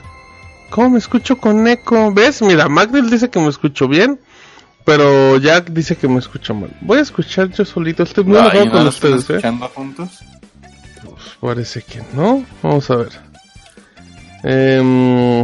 ¿Cómo 0.70 0.92
me 0.92 0.98
escucho 1.00 1.38
con 1.38 1.68
eco? 1.68 2.12
¿Ves? 2.14 2.42
Mira, 2.42 2.68
Magdal 2.68 3.10
dice 3.10 3.30
que 3.30 3.40
me 3.40 3.50
escucho 3.50 3.88
bien. 3.88 4.20
Pero 4.84 5.38
Jack 5.38 5.72
dice 5.72 5.96
que 5.96 6.08
me 6.08 6.20
escucha 6.20 6.54
mal. 6.54 6.70
Voy 6.82 7.00
a 7.00 7.02
escuchar 7.02 7.50
yo 7.50 7.66
solito. 7.66 8.04
Estoy 8.04 8.24
muy 8.24 8.38
enojado 8.38 8.66
¿no 8.66 8.72
con 8.72 8.88
están 8.88 9.14
ustedes, 9.14 9.30
¿eh? 9.30 9.34
escuchando 9.34 9.68
juntos? 9.70 10.10
Parece 11.40 11.82
que 11.82 12.02
no. 12.14 12.46
Vamos 12.62 12.90
a 12.92 12.96
ver. 12.98 13.10
Em, 14.44 15.40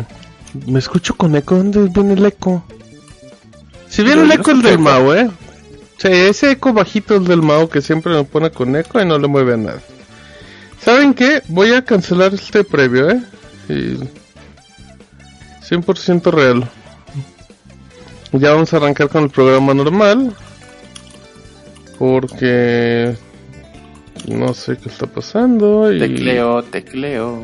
me 0.68 0.80
escucho 0.80 1.16
con 1.16 1.36
eco. 1.36 1.56
¿Dónde 1.56 1.90
viene 1.90 2.14
el 2.14 2.26
eco? 2.26 2.64
Si 3.90 4.04
viene 4.04 4.22
el 4.24 4.32
eco, 4.32 4.52
el 4.52 4.58
escucho 4.58 4.70
del. 4.70 4.80
Mao, 4.80 5.16
¿eh? 5.16 5.30
Sí, 6.02 6.08
ese 6.08 6.54
eco 6.54 6.74
bajito 6.74 7.18
es 7.18 7.26
del 7.26 7.44
Mao 7.44 7.70
que 7.70 7.80
siempre 7.80 8.12
me 8.12 8.24
pone 8.24 8.50
con 8.50 8.76
eco 8.76 9.00
y 9.00 9.06
no 9.06 9.20
le 9.20 9.28
mueve 9.28 9.54
a 9.54 9.58
nada. 9.58 9.82
¿Saben 10.80 11.14
qué? 11.14 11.44
Voy 11.48 11.74
a 11.74 11.86
cancelar 11.86 12.34
este 12.34 12.64
previo, 12.64 13.12
¿eh? 13.12 13.22
Y 13.70 14.00
100% 15.64 16.32
real. 16.32 16.68
Ya 18.32 18.52
vamos 18.52 18.74
a 18.74 18.78
arrancar 18.78 19.10
con 19.10 19.26
el 19.26 19.30
programa 19.30 19.76
normal. 19.76 20.36
Porque 22.00 23.16
no 24.28 24.56
sé 24.56 24.78
qué 24.78 24.90
está 24.90 25.06
pasando. 25.06 25.94
Y 25.94 26.00
Tecleo, 26.00 26.64
tecleo. 26.64 27.44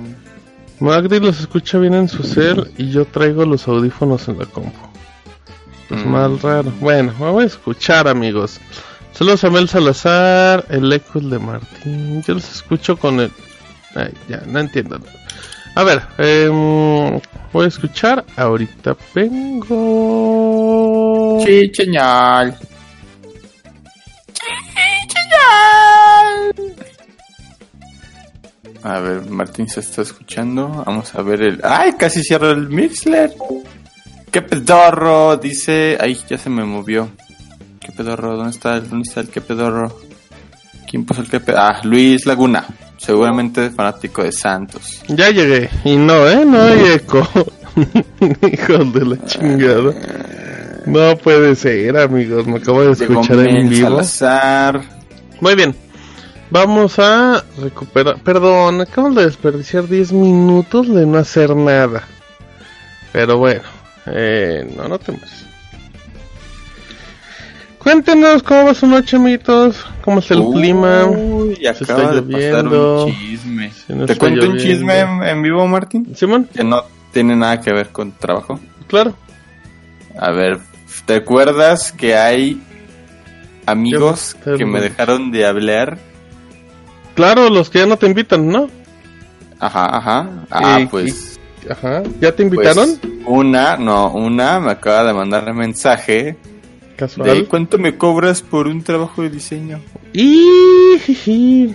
Magdi 0.80 1.20
los 1.20 1.40
escucha 1.42 1.78
bien 1.78 1.94
en 1.94 2.10
su 2.10 2.24
cel 2.24 2.72
y 2.76 2.90
yo 2.90 3.06
traigo 3.06 3.46
los 3.46 3.68
audífonos 3.68 4.28
en 4.30 4.40
la 4.40 4.46
compu. 4.48 4.87
Es 5.90 6.04
Mm. 6.06 6.10
mal 6.10 6.40
raro. 6.40 6.72
Bueno, 6.80 7.14
me 7.20 7.30
voy 7.32 7.44
a 7.44 7.48
escuchar, 7.48 8.08
amigos. 8.08 8.60
Saludos 9.14 9.44
a 9.44 9.50
Mel 9.50 9.68
Salazar, 9.70 10.66
el 10.70 10.92
eco 10.94 11.20
de 11.20 11.40
Martín. 11.40 12.22
Yo 12.24 12.34
los 12.36 12.50
escucho 12.56 12.98
con 12.98 13.20
el. 13.20 13.32
Ay, 13.96 14.14
ya, 14.30 14.42
no 14.46 14.60
entiendo. 14.60 15.00
A 15.76 15.84
ver, 15.84 16.02
em, 16.18 17.20
voy 17.54 17.66
a 17.66 17.68
escuchar. 17.68 18.24
Ahorita 18.36 18.96
vengo. 19.16 19.74
Chicheñal. 21.46 22.58
A 28.84 29.00
ver, 29.00 29.22
Martín 29.30 29.68
se 29.68 29.80
está 29.82 30.02
escuchando. 30.02 30.84
Vamos 30.86 31.14
a 31.16 31.22
ver 31.22 31.42
el. 31.42 31.60
¡Ay! 31.64 31.94
Casi 31.98 32.22
cierro 32.24 32.52
el 32.52 32.70
Mixler. 32.70 33.34
¡Qué 34.32 34.42
pedorro! 34.42 35.38
Dice. 35.38 35.98
¡Ay! 36.00 36.18
Ya 36.30 36.38
se 36.38 36.50
me 36.50 36.64
movió. 36.64 37.10
¿Qué 37.80 37.92
pedorro? 37.92 38.36
¿Dónde 38.36 38.52
está 38.52 38.76
el, 38.76 38.90
dónde 38.90 39.08
está 39.08 39.22
el 39.22 39.30
qué 39.30 39.42
pedorro? 39.42 39.98
¿Quién 40.90 41.06
puso 41.06 41.22
el 41.22 41.30
qué 41.30 41.40
pedorro? 41.40 41.64
Ah, 41.64 41.82
Luis 41.84 42.26
Laguna. 42.26 42.66
Seguramente 42.98 43.70
fanático 43.70 44.24
de 44.24 44.32
Santos. 44.32 45.04
Ya 45.08 45.30
llegué. 45.30 45.70
Y 45.86 45.96
no, 45.96 46.28
¿eh? 46.28 46.46
No 46.46 46.62
hay 46.62 46.94
eco. 46.96 47.20
Hijos 48.52 48.94
de 48.94 49.06
la 49.06 49.26
chingada. 49.26 49.94
No 50.86 51.18
puede 51.18 51.56
ser, 51.56 51.98
amigos. 51.98 52.48
Me 52.48 52.58
acabo 52.58 52.82
de 52.82 52.96
Llegó 52.96 53.22
escuchar 53.22 53.48
en 53.48 53.70
vivo. 53.70 53.90
Salazar. 53.90 54.82
Muy 55.42 55.56
bien. 55.56 55.76
Vamos 56.50 56.98
a 56.98 57.44
recuperar. 57.62 58.18
Perdón, 58.24 58.82
acabamos 58.82 59.18
de 59.18 59.26
desperdiciar 59.26 59.88
10 59.88 60.14
minutos 60.14 60.88
de 60.88 61.06
no 61.06 61.18
hacer 61.18 61.56
nada. 61.56 62.04
Pero 63.12 63.38
bueno, 63.38 63.64
eh, 64.12 64.74
no, 64.76 64.88
no 64.88 65.00
temas. 65.00 65.46
Cuéntenos 67.80 68.44
cómo 68.44 68.66
va 68.66 68.74
su 68.74 68.86
noche, 68.88 69.16
amiguitos. 69.16 69.86
¿Cómo 70.04 70.20
está 70.20 70.34
el 70.34 70.44
clima? 70.54 71.06
Uy, 71.06 71.56
Se 71.56 71.70
está 71.70 71.94
acaba 71.94 72.16
de 72.16 72.22
pasar 72.22 72.68
un 72.68 73.14
chisme. 73.14 73.72
No 73.88 74.06
¿Te 74.06 74.14
está 74.14 74.20
cuento 74.28 74.50
un 74.50 74.58
chisme 74.58 75.00
en, 75.00 75.24
en 75.24 75.42
vivo, 75.42 75.66
Martín? 75.68 76.14
Simón, 76.16 76.50
Que 76.54 76.64
no 76.64 76.84
tiene 77.14 77.36
nada 77.36 77.62
que 77.62 77.72
ver 77.72 77.90
con 77.90 78.12
trabajo. 78.12 78.60
claro. 78.88 79.16
A 80.20 80.32
ver, 80.32 80.60
¿te 81.06 81.16
acuerdas 81.18 81.92
que 81.92 82.16
hay 82.16 82.60
amigos 83.68 84.36
que 84.58 84.66
me 84.66 84.82
dejaron 84.82 85.30
de 85.32 85.46
hablar? 85.46 86.00
Claro, 87.14 87.50
los 87.52 87.70
que 87.70 87.80
ya 87.80 87.86
no 87.86 87.98
te 87.98 88.08
invitan, 88.08 88.48
¿no? 88.48 88.68
Ajá, 89.60 89.96
ajá. 89.98 90.30
Ah, 90.50 90.80
Y- 90.82 90.88
pues, 90.88 91.37
Ajá. 91.70 92.04
¿Ya 92.22 92.32
te 92.32 92.46
pues, 92.46 92.54
invitaron? 92.68 93.00
una, 93.26 93.78
no, 93.78 94.12
una 94.12 94.60
me 94.60 94.72
acaba 94.72 95.04
de 95.06 95.14
mandar 95.14 95.54
mensaje 95.54 96.14
de 96.24 96.36
Casual. 96.96 97.46
¿cuánto 97.48 97.78
me 97.78 97.98
cobras 97.98 98.42
por 98.42 98.68
un 98.68 98.84
trabajo 98.84 99.22
de 99.22 99.30
diseño? 99.30 99.80
Y... 100.14 101.74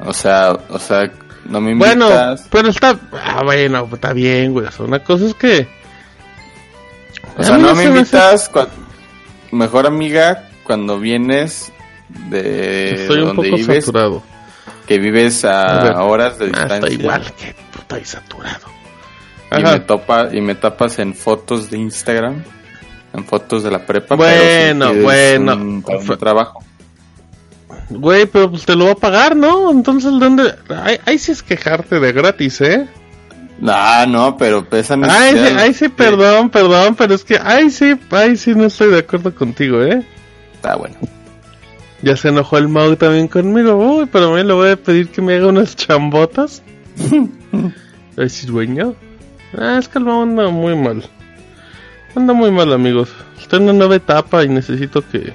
O 0.00 0.12
sea, 0.12 0.52
o 0.68 0.78
sea, 0.78 1.10
no 1.46 1.60
me 1.60 1.74
Bueno, 1.74 2.06
invitas. 2.06 2.46
pero 2.50 2.68
está... 2.68 2.98
Ah, 3.12 3.42
bueno, 3.44 3.88
está 3.92 4.12
bien, 4.12 4.52
güey. 4.52 4.66
o 4.66 4.70
sea, 4.70 4.84
Una 4.86 5.02
cosa 5.02 5.26
es 5.26 5.34
que... 5.34 5.66
O 7.36 7.42
sea, 7.42 7.56
no 7.58 7.74
me 7.74 7.84
invitas, 7.84 8.50
cua- 8.52 8.68
mejor 9.52 9.86
amiga, 9.86 10.48
cuando 10.64 10.98
vienes 10.98 11.72
de 12.30 13.02
Estoy 13.02 13.20
un 13.20 13.26
donde 13.28 13.42
poco 13.50 13.56
vives, 13.56 13.84
saturado. 13.84 14.22
que 14.86 14.98
vives 14.98 15.44
a, 15.44 15.80
A 15.80 15.84
ver. 15.84 15.92
horas 15.96 16.38
de 16.38 16.46
distancia. 16.46 16.76
está 16.76 16.90
igual 16.92 17.32
que 17.34 17.54
puta 17.88 17.98
y 18.00 18.04
saturado. 18.04 18.66
Y 19.56 19.62
me, 19.62 19.80
topa, 19.80 20.28
y 20.32 20.40
me 20.42 20.54
tapas 20.54 20.98
en 20.98 21.14
fotos 21.14 21.70
de 21.70 21.78
Instagram, 21.78 22.42
en 23.14 23.24
fotos 23.24 23.62
de 23.62 23.70
la 23.70 23.84
prepa. 23.86 24.14
Bueno, 24.14 24.90
pero 24.90 25.02
bueno. 25.02 25.54
un- 25.54 25.84
un 25.86 26.00
Fue- 26.02 26.16
trabajo. 26.18 26.62
Güey, 27.90 28.26
pero 28.26 28.50
pues 28.50 28.66
te 28.66 28.76
lo 28.76 28.84
va 28.86 28.92
a 28.92 28.96
pagar, 28.96 29.34
¿no? 29.34 29.70
Entonces, 29.70 30.10
¿dónde? 30.20 30.54
Ahí, 30.84 30.98
ahí 31.06 31.18
sí 31.18 31.32
es 31.32 31.42
quejarte 31.42 31.98
de 31.98 32.12
gratis, 32.12 32.60
¿eh? 32.60 32.86
Ah, 33.66 34.04
no, 34.06 34.36
pero 34.36 34.64
pesan. 34.68 35.04
Ay, 35.08 35.32
sí, 35.32 35.54
ay, 35.58 35.74
sí, 35.74 35.88
perdón, 35.88 36.50
perdón, 36.50 36.94
pero 36.94 37.14
es 37.14 37.24
que, 37.24 37.40
ay, 37.42 37.70
sí, 37.70 37.98
ay, 38.10 38.36
sí, 38.36 38.54
no 38.54 38.66
estoy 38.66 38.90
de 38.90 38.98
acuerdo 38.98 39.34
contigo, 39.34 39.82
¿eh? 39.82 40.04
Está 40.54 40.76
bueno. 40.76 40.96
Ya 42.02 42.14
se 42.16 42.28
enojó 42.28 42.58
el 42.58 42.68
Mau 42.68 42.94
también 42.96 43.26
conmigo, 43.26 43.74
uy, 43.74 44.06
pero 44.12 44.32
me 44.32 44.44
le 44.44 44.52
voy 44.52 44.70
a 44.72 44.76
pedir 44.76 45.08
que 45.08 45.22
me 45.22 45.34
haga 45.36 45.46
unas 45.48 45.74
chambotas. 45.74 46.62
Sí, 48.28 48.46
dueño. 48.46 48.96
Ah, 49.56 49.76
es 49.78 49.88
que 49.88 49.98
anda 49.98 50.48
muy 50.48 50.74
mal. 50.74 51.04
Anda 52.16 52.32
muy 52.32 52.50
mal, 52.50 52.72
amigos. 52.72 53.10
Estoy 53.40 53.58
en 53.58 53.64
una 53.64 53.74
nueva 53.74 53.94
etapa 53.94 54.44
y 54.44 54.48
necesito 54.48 55.08
que... 55.08 55.32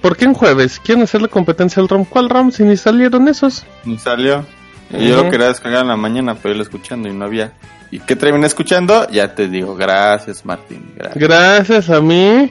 ¿Por 0.00 0.16
qué 0.16 0.24
en 0.24 0.32
jueves? 0.32 0.80
¿Quieren 0.80 1.04
hacerle 1.04 1.28
competencia 1.28 1.82
al 1.82 1.88
ROM? 1.88 2.06
¿Cuál 2.06 2.30
ROM? 2.30 2.50
Si 2.50 2.62
ni 2.64 2.78
salieron 2.78 3.28
esos. 3.28 3.66
¿Y 3.84 3.98
salió? 3.98 4.46
Yo 4.90 5.22
lo 5.22 5.30
quería 5.30 5.48
descargar 5.48 5.82
en 5.82 5.88
la 5.88 5.96
mañana, 5.96 6.34
pero 6.34 6.54
lo 6.54 6.62
escuchando 6.62 7.08
y 7.08 7.12
no 7.12 7.26
había. 7.26 7.52
¿Y 7.90 8.00
qué 8.00 8.16
terminé 8.16 8.46
escuchando? 8.46 9.08
Ya 9.10 9.34
te 9.34 9.48
digo, 9.48 9.76
gracias 9.76 10.44
Martín, 10.44 10.92
gracias. 10.96 11.22
Gracias 11.22 11.90
a 11.90 12.00
mí, 12.00 12.50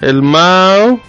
el 0.00 0.22
Mao 0.22 1.00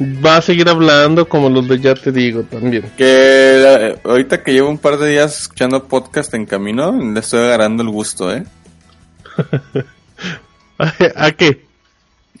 va 0.00 0.36
a 0.36 0.42
seguir 0.42 0.68
hablando 0.68 1.28
como 1.28 1.48
los 1.48 1.66
de 1.68 1.80
ya 1.80 1.94
te 1.94 2.12
digo 2.12 2.42
también. 2.42 2.90
Que 2.96 3.64
eh, 3.66 3.98
ahorita 4.04 4.42
que 4.42 4.52
llevo 4.52 4.68
un 4.68 4.78
par 4.78 4.98
de 4.98 5.10
días 5.10 5.42
escuchando 5.42 5.84
podcast 5.84 6.32
en 6.34 6.46
camino, 6.46 6.92
le 6.92 7.20
estoy 7.20 7.40
agarrando 7.40 7.82
el 7.82 7.88
gusto, 7.88 8.32
¿eh? 8.32 8.44
¿A 11.16 11.32
qué? 11.32 11.66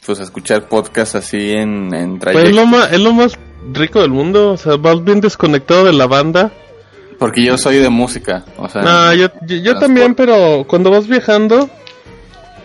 Pues 0.06 0.20
a 0.20 0.22
escuchar 0.22 0.68
podcast 0.68 1.16
así 1.16 1.50
en, 1.50 1.92
en 1.92 2.18
Pues 2.18 2.34
es 2.34 2.34
trayecto. 2.34 2.56
lo, 2.56 2.66
más, 2.66 2.92
es 2.92 3.00
lo 3.00 3.12
más 3.12 3.38
rico 3.72 4.00
del 4.00 4.10
mundo, 4.10 4.52
o 4.52 4.56
sea, 4.56 4.76
vas 4.76 5.02
bien 5.04 5.20
desconectado 5.20 5.84
de 5.84 5.92
la 5.92 6.06
banda. 6.06 6.52
Porque 7.18 7.44
yo 7.44 7.58
soy 7.58 7.78
de 7.78 7.88
música, 7.88 8.44
o 8.56 8.68
sea... 8.68 8.82
No, 8.82 9.14
yo, 9.14 9.28
yo, 9.42 9.56
yo 9.56 9.78
también, 9.78 10.14
pero 10.14 10.64
cuando 10.68 10.90
vas 10.90 11.08
viajando, 11.08 11.68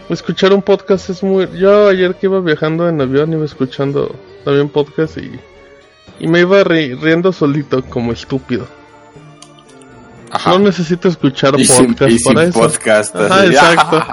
escuchar 0.10 0.54
un 0.54 0.62
podcast 0.62 1.10
es 1.10 1.24
muy... 1.24 1.50
Yo 1.58 1.88
ayer 1.88 2.14
que 2.16 2.28
iba 2.28 2.40
viajando 2.40 2.88
en 2.88 3.02
avión 3.02 3.34
iba 3.34 3.46
escuchando 3.46 4.16
también 4.44 4.70
podcast 4.70 5.18
y, 5.18 5.40
y 6.20 6.28
me 6.28 6.42
iba 6.42 6.62
ri- 6.64 7.00
riendo 7.00 7.32
solito 7.32 7.84
como 7.84 8.12
estúpido. 8.12 8.68
Ajá. 10.32 10.52
No 10.52 10.60
necesito 10.60 11.08
escuchar 11.10 11.60
y 11.60 11.66
sin, 11.66 11.94
podcast 11.94 12.12
y 12.12 12.20
sin 12.20 12.34
para 12.34 12.48
eso. 12.48 12.60
podcast. 12.60 13.16
Ajá, 13.16 13.36
así, 13.42 13.48
exacto. 13.48 14.04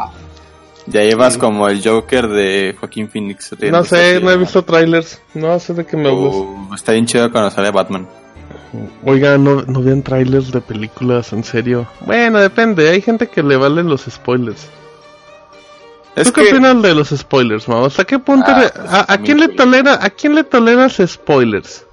Ya 0.87 1.03
llevas 1.03 1.39
como 1.39 1.69
el 1.69 1.83
Joker 1.87 2.29
de 2.29 2.75
Joaquín 2.79 3.09
Phoenix. 3.09 3.55
No 3.71 3.85
sé, 3.85 4.21
no 4.21 4.31
he 4.31 4.37
visto 4.37 4.65
trailers. 4.65 5.21
No 5.35 5.59
sé 5.61 5.73
de 5.75 5.87
qué 5.87 5.97
me 5.97 6.11
gusta. 6.11 6.41
Uh, 6.41 6.75
está 6.75 6.93
bien 6.93 7.07
chido 7.07 7.31
cuando 7.31 7.51
sale 7.51 7.71
Batman. 7.71 8.09
Oiga, 9.05 9.39
no, 9.39 9.63
no 9.63 9.83
vean 9.83 10.03
trailers 10.03 10.51
de 10.53 10.61
películas, 10.61 11.33
en 11.33 11.45
serio. 11.45 11.87
Bueno, 12.01 12.39
depende. 12.41 12.89
Hay 12.89 13.01
gente 13.03 13.29
que 13.29 13.43
le 13.43 13.57
valen 13.57 13.89
los 13.89 14.03
spoilers. 14.03 14.69
¿Tú 16.14 16.33
qué 16.33 16.50
opinas 16.50 16.83
de 16.83 16.95
los 16.95 17.09
spoilers, 17.11 17.69
Mau? 17.69 17.85
¿Hasta 17.87 18.05
qué 18.05 18.19
punto 18.19 18.47
Ah, 18.50 18.61
le- 18.61 18.69
pues, 18.71 18.88
a, 18.93 19.12
a 19.12 19.19
quién 19.19 19.38
le 19.40 19.49
tolera 19.49 19.99
a 20.02 20.11
quién 20.11 20.35
le 20.35 20.45
toleras 20.45 21.00
spoilers? 21.07 21.85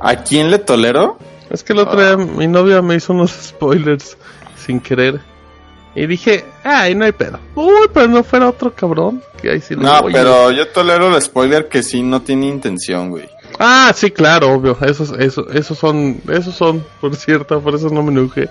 ¿A 0.00 0.16
quién 0.16 0.50
le 0.50 0.58
tolero? 0.58 1.18
Es 1.50 1.62
que 1.64 1.72
el 1.72 1.78
otro 1.80 1.98
Ah. 2.00 2.16
día 2.16 2.16
mi 2.16 2.46
novia 2.46 2.82
me 2.82 2.96
hizo 2.96 3.12
unos 3.12 3.30
spoilers 3.32 4.16
sin 4.56 4.80
querer. 4.80 5.20
Y 5.94 6.06
dije, 6.06 6.44
ay, 6.62 6.94
no 6.94 7.06
hay 7.06 7.12
pedo. 7.12 7.38
Uy, 7.54 7.88
pero 7.94 8.06
no 8.08 8.22
fuera 8.22 8.50
otro 8.50 8.74
cabrón. 8.74 9.22
Que 9.40 9.52
ahí 9.52 9.60
sí 9.62 9.74
No, 9.76 10.02
voy. 10.02 10.12
pero 10.12 10.50
yo 10.50 10.68
tolero 10.68 11.14
el 11.16 11.22
spoiler 11.22 11.68
que 11.68 11.82
sí 11.82 12.02
no 12.02 12.20
tiene 12.20 12.46
intención, 12.48 13.08
güey. 13.08 13.26
Ah, 13.58 13.90
sí, 13.96 14.10
claro, 14.10 14.50
obvio. 14.52 14.76
Esos, 14.82 15.12
esos, 15.18 15.46
esos 15.54 15.78
son, 15.78 16.20
esos 16.30 16.54
son, 16.54 16.84
por 17.00 17.16
cierto, 17.16 17.62
por 17.62 17.74
eso 17.74 17.88
no 17.88 18.02
me 18.02 18.12
enojé. 18.12 18.50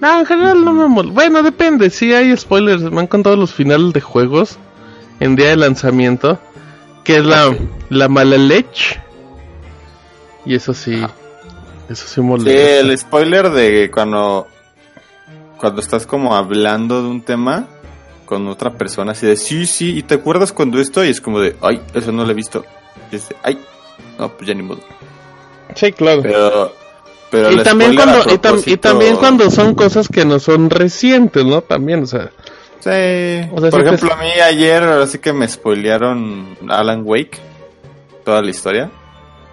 No, 0.00 0.20
en 0.20 0.26
general 0.26 0.64
no 0.64 0.72
me 0.72 0.88
mol. 0.88 1.10
Bueno, 1.10 1.42
depende. 1.42 1.90
Sí 1.90 2.12
hay 2.12 2.36
spoilers. 2.36 2.82
Me 2.82 3.00
han 3.00 3.06
contado 3.06 3.36
los 3.36 3.52
finales 3.52 3.92
de 3.92 4.00
juegos 4.00 4.58
en 5.20 5.36
día 5.36 5.48
de 5.48 5.56
lanzamiento. 5.56 6.38
Que 7.04 7.16
es 7.18 7.24
la, 7.24 7.48
Ok. 7.48 7.56
la 7.90 8.08
mala 8.08 8.36
leche. 8.36 9.00
Y 10.44 10.54
eso 10.54 10.74
sí, 10.74 11.04
eso 11.88 12.06
sí 12.06 12.14
Sí, 12.14 12.20
molesta. 12.20 12.78
el 12.80 12.98
spoiler 12.98 13.50
de 13.50 13.90
cuando 13.92 14.46
cuando 15.56 15.80
estás 15.80 16.06
como 16.06 16.34
hablando 16.36 17.02
de 17.02 17.08
un 17.08 17.22
tema 17.22 17.66
con 18.26 18.46
otra 18.48 18.72
persona 18.74 19.12
así 19.12 19.26
de 19.26 19.36
sí, 19.36 19.66
sí, 19.66 19.96
y 19.98 20.02
te 20.02 20.14
acuerdas 20.16 20.52
cuando 20.52 20.78
esto 20.80 21.04
y 21.04 21.08
es 21.10 21.20
como 21.20 21.40
de, 21.40 21.56
ay, 21.62 21.80
eso 21.94 22.10
no 22.12 22.24
lo 22.24 22.30
he 22.30 22.34
visto. 22.34 22.64
Y 23.12 23.16
es 23.16 23.28
de, 23.28 23.36
ay, 23.42 23.58
no, 24.18 24.28
pues 24.36 24.48
ya 24.48 24.54
ni 24.54 24.62
modo. 24.62 24.80
Sí, 25.74 25.92
claro. 25.92 26.22
Pero 26.22 26.72
pero 27.44 27.52
y 27.52 27.62
también 27.62 27.94
cuando 27.94 28.18
y, 28.20 28.22
tam- 28.22 28.34
y 28.34 28.38
propósito- 28.38 28.80
también 28.88 29.16
cuando 29.16 29.50
son 29.50 29.74
cosas 29.74 30.08
que 30.08 30.24
no 30.24 30.38
son 30.38 30.70
recientes, 30.70 31.44
¿no? 31.44 31.60
También, 31.62 32.02
o 32.04 32.06
sea, 32.06 32.30
Sí. 32.80 32.90
O 33.52 33.60
sea, 33.60 33.70
Por 33.70 33.72
sí 33.72 33.78
te- 33.80 33.94
ejemplo, 33.94 34.12
a 34.12 34.16
mí 34.16 34.28
ayer 34.48 34.82
ahora 34.82 35.06
sí 35.08 35.18
que 35.18 35.32
me 35.32 35.48
spoilearon 35.48 36.56
Alan 36.68 37.02
Wake, 37.04 37.38
toda 38.24 38.40
la 38.42 38.50
historia. 38.50 38.90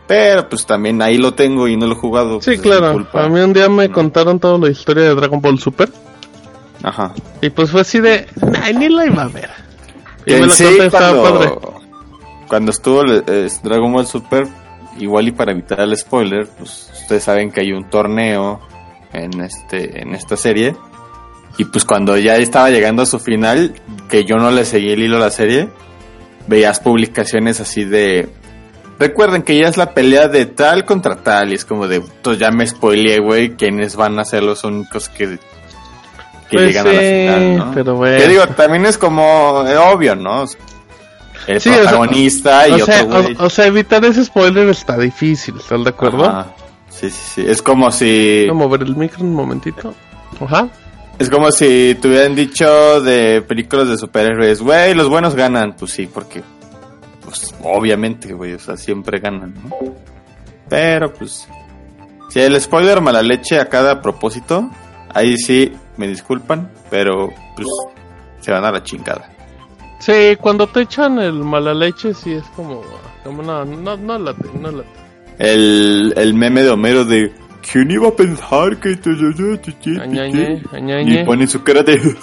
Pero 0.06 0.48
pues 0.50 0.66
también 0.68 1.02
ahí 1.02 1.18
lo 1.18 1.34
tengo 1.34 1.68
y 1.68 1.76
no 1.76 1.88
lo 1.88 1.94
he 1.94 1.96
jugado. 1.96 2.40
sí, 2.42 2.46
pues, 2.46 2.60
es 2.60 2.64
mi 2.64 2.64
claro. 2.64 2.94
culpa. 2.94 3.24
A 3.24 3.30
mí 3.30 3.40
un 3.40 3.52
día 3.54 3.70
me 3.70 3.90
contaron 3.90 4.40
toda 4.40 4.60
la 4.60 4.70
historia 4.70 5.04
de 5.06 5.16
Dragon 5.16 5.42
Ball 5.42 5.58
Super 5.60 5.90
Ajá. 6.84 7.14
y 7.42 7.50
pues 7.50 7.72
fue 7.72 7.82
así 7.82 8.00
de, 8.02 8.28
ay, 8.62 8.76
ni 8.76 8.90
la 8.90 9.06
iba 9.08 9.24
a 9.24 9.28
ver. 9.30 9.50
Y 10.22 10.26
Que 10.26 10.32
me 10.34 10.38
en 10.42 10.48
lo 10.48 10.54
sí, 10.54 10.64
conté, 10.66 10.86
estaba 10.86 11.20
cuando, 11.22 11.40
padre. 11.40 11.52
cuando 12.50 12.72
estuvo 12.72 13.04
eh, 13.06 13.48
Dragon 13.64 13.94
Ball 13.94 14.06
Super, 14.06 14.48
igual 14.98 15.28
y 15.28 15.32
para 15.32 15.52
evitar 15.52 15.80
el 15.82 15.96
spoiler, 15.98 16.48
pues 16.58 16.90
ustedes 17.02 17.24
saben 17.24 17.52
que 17.52 17.62
hay 17.62 17.72
un 17.72 17.90
torneo 17.90 18.60
en 19.12 19.42
este 19.42 20.02
en 20.02 20.14
esta 20.16 20.38
serie. 20.38 20.76
Y 21.58 21.66
pues 21.66 21.86
cuando 21.86 22.18
ya 22.18 22.38
estaba 22.38 22.70
llegando 22.72 23.04
a 23.04 23.06
su 23.06 23.20
final, 23.20 23.74
que 24.10 24.26
yo 24.26 24.38
no 24.38 24.50
le 24.50 24.66
seguí 24.66 24.92
el 24.92 25.04
hilo 25.04 25.18
a 25.18 25.22
la 25.22 25.30
serie, 25.30 25.70
veías 26.48 26.80
publicaciones 26.80 27.60
así 27.60 27.86
de... 27.86 28.30
Recuerden 29.00 29.44
que 29.44 29.58
ya 29.58 29.68
es 29.68 29.78
la 29.78 29.94
pelea 29.94 30.28
de 30.28 30.46
tal 30.46 30.86
contra 30.86 31.18
tal, 31.18 31.52
y 31.52 31.56
es 31.56 31.66
como 31.66 31.88
de, 31.88 32.02
pues 32.22 32.40
ya 32.40 32.52
me 32.52 32.66
spoileé, 32.66 33.20
güey, 33.20 33.56
quienes 33.56 33.96
van 33.96 34.20
a 34.20 34.26
ser 34.26 34.44
los 34.44 34.64
únicos 34.64 35.10
que, 35.10 35.38
que 36.50 36.58
Pues 36.58 36.68
llegan 36.68 36.88
a 36.88 36.94
la 36.94 37.00
final, 37.00 37.58
¿no? 37.58 37.72
pero 37.74 37.96
bueno. 37.96 38.18
Que 38.18 38.28
digo, 38.28 38.48
también 38.48 38.86
es 38.86 38.98
como 38.98 39.64
eh, 39.68 39.78
obvio, 39.78 40.16
¿no? 40.16 40.46
El 41.48 41.60
Sí, 41.62 41.70
o 41.70 41.74
sea, 41.74 41.82
protagonista 41.84 42.68
y 42.68 42.72
o, 42.72 42.84
otro 42.84 43.06
güey. 43.06 43.36
o, 43.40 43.46
o 43.46 43.50
sea, 43.50 43.66
evitar 43.68 44.04
ese 44.06 44.24
spoiler 44.26 44.70
está 44.70 44.98
difícil, 44.98 45.56
¿estás 45.58 45.84
de 45.84 45.90
acuerdo? 45.90 46.26
Ajá. 46.26 46.48
Sí, 46.90 47.10
sí, 47.10 47.22
sí. 47.36 47.44
Es 47.46 47.62
como 47.62 47.92
si... 47.92 48.46
Voy 48.48 48.50
a 48.52 48.54
mover 48.54 48.82
el 48.84 48.96
micro 48.96 49.24
un 49.24 49.34
momentito. 49.34 49.94
Ajá. 50.40 50.70
Es 51.20 51.30
como 51.30 51.52
si 51.52 51.98
te 52.02 52.08
hubieran 52.08 52.36
dicho 52.36 53.02
de 53.02 53.42
películas 53.42 53.88
de 53.88 53.98
superhéroes, 53.98 54.62
güey, 54.62 54.94
los 54.94 55.10
buenos 55.10 55.36
ganan. 55.36 55.76
Pues 55.78 55.92
sí, 55.92 56.08
porque, 56.08 56.42
pues 57.24 57.54
obviamente, 57.62 58.34
güey, 58.34 58.54
o 58.54 58.60
sea, 58.60 58.78
siempre 58.78 59.20
ganan, 59.20 59.54
¿no? 59.64 59.76
Pero, 60.70 61.14
pues, 61.14 61.48
si 62.30 62.40
el 62.40 62.60
spoiler 62.60 63.02
mala 63.02 63.22
leche 63.22 63.60
a 63.60 63.70
cada 63.70 64.02
propósito, 64.02 64.70
ahí 65.14 65.38
sí 65.38 65.72
me 65.98 66.08
disculpan, 66.08 66.72
pero, 66.90 67.30
pues, 67.56 67.68
se 68.40 68.52
van 68.52 68.66
a 68.66 68.72
la 68.72 68.84
chingada. 68.84 69.30
Sí, 70.06 70.36
cuando 70.42 70.68
te 70.68 70.82
echan 70.82 71.18
el 71.18 71.46
mala 71.46 71.74
leche, 71.74 72.14
sí 72.14 72.34
es 72.34 72.44
como, 72.58 72.82
como 73.24 73.42
no, 73.42 73.64
no, 73.64 73.96
no 73.96 74.20
late, 74.20 74.50
no 74.60 74.70
late. 74.70 74.90
El, 75.40 76.14
el 76.18 76.34
meme 76.34 76.62
de 76.62 76.72
Homero 76.72 77.06
de, 77.06 77.32
¿quién 77.72 77.90
iba 77.90 78.10
a 78.10 78.12
pensar 78.12 78.78
que... 78.82 79.00
Añañe, 80.02 80.62
añañe. 80.74 81.22
Y 81.22 81.24
pone 81.24 81.48
su 81.48 81.64
cara 81.64 81.84
de... 81.84 82.02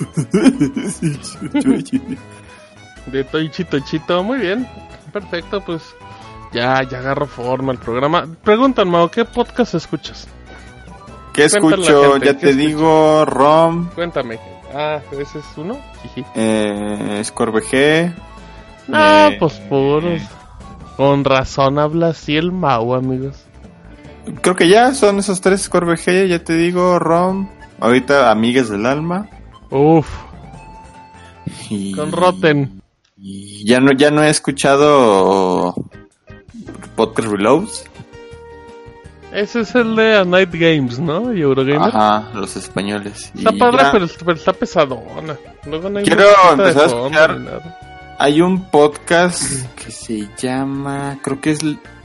De 3.06 3.24
Toichi 3.24 3.64
Tochito, 3.64 4.22
muy 4.22 4.40
bien. 4.40 4.68
Perfecto, 5.10 5.62
pues 5.62 5.82
ya, 6.52 6.82
ya 6.82 6.98
agarro 6.98 7.26
forma 7.26 7.72
el 7.72 7.78
programa. 7.78 8.28
Preguntan, 8.44 8.90
Mao, 8.90 9.10
¿qué 9.10 9.24
podcast 9.24 9.74
escuchas? 9.74 10.28
¿Qué 11.32 11.44
escucho? 11.46 12.12
gente, 12.12 12.26
ya 12.26 12.36
¿qué 12.36 12.46
te 12.46 12.54
digo, 12.54 13.24
Rom, 13.24 13.88
Cuéntame. 13.94 14.38
Ah, 14.74 15.00
¿ese 15.12 15.38
es 15.40 15.44
uno? 15.56 15.78
Eh, 16.34 17.20
Scorvg. 17.24 18.14
Ah, 18.92 19.28
eh, 19.32 19.36
pues 19.38 19.54
puros. 19.68 20.22
Con 20.96 21.24
razón 21.24 21.78
habla 21.78 22.08
así 22.08 22.36
el 22.36 22.52
Mau, 22.52 22.94
amigos. 22.94 23.44
Creo 24.42 24.54
que 24.54 24.68
ya 24.68 24.94
son 24.94 25.18
esos 25.18 25.40
tres 25.40 25.62
Scorvg, 25.62 26.26
ya 26.28 26.44
te 26.44 26.54
digo, 26.56 26.98
Rom. 26.98 27.48
Ahorita 27.80 28.30
Amigas 28.30 28.68
del 28.68 28.86
Alma. 28.86 29.28
Uf, 29.70 30.08
Y, 31.70 31.92
con 31.94 32.12
Rotten. 32.12 32.82
y 33.16 33.64
ya 33.66 33.80
no, 33.80 33.92
ya 33.92 34.10
no 34.10 34.22
he 34.22 34.28
escuchado 34.30 35.74
Podcast 36.96 37.28
Reloads. 37.28 37.89
Ese 39.32 39.60
es 39.60 39.74
el 39.74 39.94
de 39.94 40.16
A 40.16 40.24
Night 40.24 40.50
Games, 40.52 40.98
¿no? 40.98 41.32
Y 41.32 41.40
Eurogamer. 41.40 41.88
Ajá, 41.94 42.28
los 42.34 42.56
españoles. 42.56 43.30
Está 43.36 43.52
padre, 43.52 43.84
pero, 43.92 44.06
pero 44.24 44.36
está 44.36 44.52
pesadona. 44.52 45.36
Luego 45.66 45.88
no 45.88 45.98
hay 45.98 46.04
Quiero 46.04 46.26
empezar 46.52 46.82
a 46.82 46.86
escuchar-. 46.86 47.62
Hay 48.18 48.40
un 48.42 48.64
podcast 48.70 49.42
que 49.76 49.90
se 49.90 50.28
llama, 50.36 51.18
creo 51.22 51.40
que 51.40 51.52
es 51.52 51.60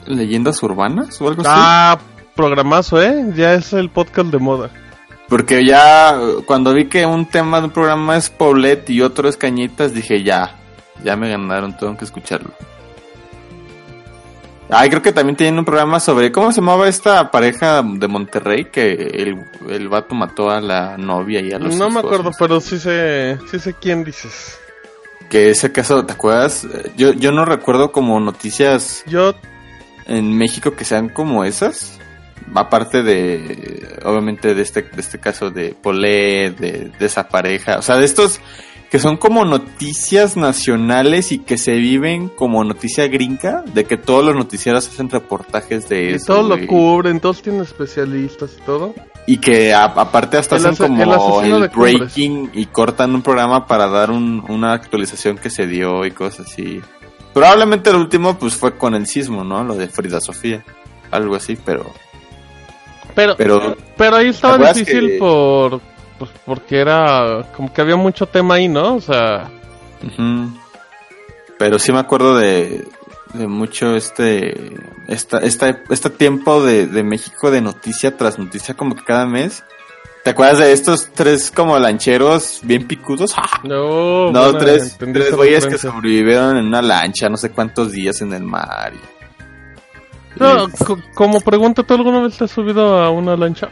Leyendas 0.06 0.62
Urbanas 0.64 1.20
o 1.20 1.28
algo 1.28 1.42
así. 1.42 1.52
Ah, 1.54 1.98
programazo, 2.36 3.02
¿eh? 3.02 3.34
Ya 3.36 3.54
es 3.54 3.74
el 3.74 3.90
podcast 3.90 4.30
de 4.30 4.38
moda. 4.38 4.70
Porque 5.28 5.66
ya 5.66 6.18
cuando 6.46 6.74
vi 6.74 6.86
que 6.86 7.06
un 7.06 7.26
tema 7.26 7.60
de 7.60 7.66
un 7.66 7.72
programa 7.72 8.16
es 8.16 8.30
Poblet 8.30 8.90
y 8.90 9.02
otro 9.02 9.28
es 9.28 9.38
Cañitas, 9.38 9.94
dije 9.94 10.24
ya, 10.24 10.56
ya 11.04 11.16
me 11.16 11.30
ganaron, 11.30 11.76
tengo 11.76 11.98
que 11.98 12.06
escucharlo. 12.06 12.52
Ay, 14.70 14.90
creo 14.90 15.02
que 15.02 15.12
también 15.12 15.36
tienen 15.36 15.60
un 15.60 15.66
programa 15.66 16.00
sobre, 16.00 16.32
¿cómo 16.32 16.52
se 16.52 16.60
llamaba 16.60 16.88
esta 16.88 17.30
pareja 17.30 17.84
de 17.84 18.08
Monterrey? 18.08 18.66
Que 18.66 18.94
el, 18.94 19.46
el 19.70 19.88
vato 19.90 20.16
mató 20.16 20.50
a 20.50 20.60
la 20.60 20.98
novia 20.98 21.40
y 21.42 21.52
a 21.52 21.60
los 21.60 21.76
No 21.76 21.90
me 21.90 22.00
acuerdo, 22.00 22.32
pero 22.38 22.60
sí 22.60 22.80
sé, 22.80 23.38
sí 23.52 23.60
sé 23.60 23.74
quién 23.74 24.04
dices. 24.04 24.60
Que 25.30 25.52
ese 25.52 25.72
caso, 25.72 26.06
¿te 26.06 26.14
acuerdas? 26.14 26.68
Yo, 26.98 27.14
yo 27.14 27.32
no 27.32 27.46
recuerdo 27.46 27.92
como 27.92 28.20
noticias 28.20 29.04
Yo, 29.08 29.36
en 30.08 30.36
México 30.36 30.76
que 30.76 30.86
sean 30.86 31.10
como 31.10 31.44
esas. 31.46 32.00
aparte 32.54 33.04
de, 33.04 34.00
obviamente 34.04 34.56
de 34.56 34.62
este, 34.62 34.82
de 34.82 35.02
este 35.02 35.20
caso 35.20 35.52
de 35.52 35.76
Polé, 35.80 36.52
de, 36.52 36.92
de 36.98 37.06
esa 37.06 37.28
pareja, 37.28 37.78
o 37.78 37.82
sea, 37.82 37.98
de 37.98 38.06
estos 38.06 38.40
que 38.96 39.00
son 39.00 39.18
como 39.18 39.44
noticias 39.44 40.38
nacionales 40.38 41.34
y 41.34 41.40
que 41.40 41.58
se 41.58 41.74
viven 41.74 42.30
como 42.30 42.64
noticia 42.64 43.10
gringa, 43.10 43.62
de 43.74 43.84
que 43.84 43.98
todos 43.98 44.24
los 44.24 44.36
noticieros 44.36 44.88
hacen 44.88 45.10
reportajes 45.10 45.90
de 45.90 46.12
Y 46.12 46.14
eso. 46.14 46.28
todos 46.28 46.48
lo 46.62 46.66
cubren, 46.66 47.20
todos 47.20 47.42
tienen 47.42 47.64
especialistas 47.64 48.56
y 48.58 48.62
todo. 48.66 48.94
Y 49.28 49.40
que 49.40 49.74
a- 49.74 49.84
aparte 49.84 50.38
hasta 50.38 50.56
El 50.56 50.68
hacen 50.68 50.98
el 50.98 51.10
como 51.10 51.42
el 51.42 51.70
cumbres. 51.72 52.00
breaking 52.00 52.52
y 52.54 52.68
cortan 52.68 53.14
un 53.16 53.22
programa 53.22 53.68
para 53.68 53.88
dar 53.88 54.12
un- 54.12 54.42
una 54.48 54.72
actualización 54.72 55.38
que 55.40 55.50
se 55.50 55.68
dio 55.68 56.06
y 56.06 56.12
cosas 56.12 56.48
así. 56.48 56.80
Probablemente 57.34 57.90
el 57.90 57.98
último 57.98 58.38
pues 58.40 58.56
fue 58.56 58.78
con 58.78 58.96
el 58.96 59.08
sismo, 59.08 59.44
¿no? 59.44 59.62
Lo 59.66 59.76
de 59.76 59.90
Frida 59.90 60.22
Sofía. 60.22 60.64
Algo 61.12 61.36
así, 61.36 61.58
pero... 61.58 61.92
Pero, 63.14 63.36
pero, 63.36 63.76
Pero 63.98 64.16
ahí 64.16 64.28
estaba 64.30 64.54
¿te 64.54 64.64
acuerdas 64.64 64.78
difícil 64.78 65.08
que- 65.10 65.18
por, 65.20 65.82
pues, 66.20 66.32
porque 66.46 66.80
era 66.80 67.46
como 67.56 67.74
que 67.74 67.82
había 67.82 67.96
mucho 67.96 68.26
tema 68.28 68.56
ahí, 68.56 68.68
¿no? 68.68 68.96
O 68.96 69.02
sea. 69.02 69.50
Pero 71.58 71.80
sí 71.80 71.92
me 71.92 72.00
acuerdo 72.00 72.38
de, 72.38 72.86
de 73.34 73.48
mucho 73.48 73.96
este, 73.96 74.74
esta, 75.08 75.40
esta, 75.40 75.82
este 75.90 76.10
tiempo 76.10 76.64
de, 76.64 76.88
de 76.88 77.04
México 77.04 77.50
de 77.52 77.62
noticia 77.62 78.16
tras 78.18 78.38
noticia 78.38 78.74
como 78.76 78.96
que 78.96 79.04
cada 79.04 79.26
mes. 79.26 79.64
¿Te 80.24 80.32
acuerdas 80.32 80.58
de 80.58 80.72
estos 80.74 81.10
tres 81.14 81.52
como 81.52 81.78
lancheros 81.78 82.60
bien 82.64 82.88
picudos? 82.88 83.34
¡Ah! 83.38 83.48
no, 83.64 84.32
No, 84.32 84.58
tres, 84.58 84.98
tres 84.98 85.36
güeyes 85.36 85.66
que 85.68 85.78
sobrevivieron 85.78 86.58
en 86.58 86.66
una 86.66 86.82
lancha 86.82 87.30
no 87.30 87.38
sé 87.38 87.52
cuántos 87.52 87.92
días 87.92 88.22
en 88.22 88.34
el 88.34 88.44
mar. 88.44 88.92
y- 88.94 90.40
No, 90.40 90.68
como 91.14 91.40
pregunta, 91.42 91.84
¿tú 91.84 91.94
alguna 91.94 92.22
vez 92.22 92.38
te 92.38 92.44
has 92.46 92.52
subido 92.52 93.02
a 93.02 93.12
una 93.12 93.38
lancha? 93.38 93.70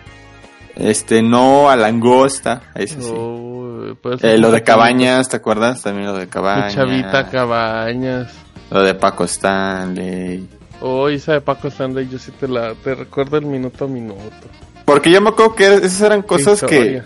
Este, 0.75 1.21
no 1.21 1.69
a 1.69 1.75
langosta, 1.75 2.63
ese 2.75 3.01
sí. 3.01 3.11
Oh, 3.13 3.95
puede 4.01 4.17
ser 4.19 4.29
Eh, 4.31 4.37
lo 4.37 4.51
de. 4.51 4.63
Cabañas, 4.63 5.29
¿te 5.29 5.37
acuerdas? 5.37 5.81
También 5.81 6.07
lo 6.07 6.17
de 6.17 6.27
Cabañas. 6.27 6.73
chavita 6.73 7.29
Cabañas. 7.29 8.31
Lo 8.71 8.81
de 8.81 8.95
Paco 8.95 9.23
Stanley. 9.25 10.47
Oh, 10.81 11.07
esa 11.09 11.33
de 11.33 11.41
Paco 11.41 11.67
Stanley, 11.69 12.09
yo 12.09 12.17
sí 12.19 12.31
te 12.31 12.47
la 12.47 12.73
te 12.75 12.95
recuerdo 12.95 13.37
el 13.37 13.45
minuto 13.45 13.85
a 13.85 13.87
minuto. 13.87 14.21
Porque 14.85 15.11
yo 15.11 15.21
me 15.21 15.29
acuerdo 15.29 15.55
que 15.55 15.65
esas 15.75 16.01
eran 16.01 16.21
cosas 16.23 16.61
que, 16.61 17.01